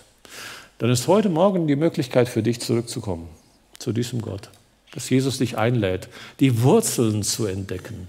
Dann 0.78 0.90
ist 0.90 1.08
heute 1.08 1.30
Morgen 1.30 1.68
die 1.68 1.76
Möglichkeit 1.76 2.30
für 2.30 2.44
dich 2.44 2.60
zurückzukommen 2.60 3.28
zu 3.80 3.92
diesem 3.92 4.22
Gott. 4.22 4.50
Dass 4.94 5.10
Jesus 5.10 5.40
dich 5.40 5.58
einlädt, 5.58 6.08
die 6.40 6.62
Wurzeln 6.62 7.24
zu 7.24 7.46
entdecken. 7.46 8.08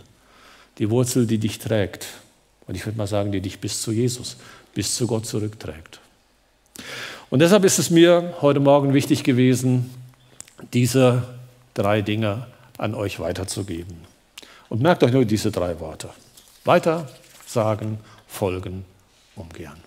Die 0.78 0.90
Wurzel, 0.90 1.26
die 1.26 1.38
dich 1.38 1.58
trägt. 1.58 2.06
Und 2.66 2.74
ich 2.74 2.84
würde 2.84 2.98
mal 2.98 3.06
sagen, 3.06 3.32
die 3.32 3.40
dich 3.40 3.60
bis 3.60 3.80
zu 3.80 3.92
Jesus, 3.92 4.36
bis 4.74 4.94
zu 4.94 5.06
Gott 5.06 5.26
zurückträgt. 5.26 6.00
Und 7.30 7.40
deshalb 7.40 7.64
ist 7.64 7.78
es 7.78 7.90
mir 7.90 8.34
heute 8.40 8.60
Morgen 8.60 8.94
wichtig 8.94 9.24
gewesen, 9.24 9.90
diese 10.72 11.22
drei 11.74 12.02
Dinge 12.02 12.46
an 12.78 12.94
euch 12.94 13.20
weiterzugeben. 13.20 13.96
Und 14.68 14.82
merkt 14.82 15.02
euch 15.04 15.12
nur 15.12 15.24
diese 15.24 15.50
drei 15.50 15.78
Worte. 15.80 16.10
Weiter, 16.64 17.08
sagen, 17.46 17.98
folgen, 18.26 18.84
umkehren. 19.36 19.85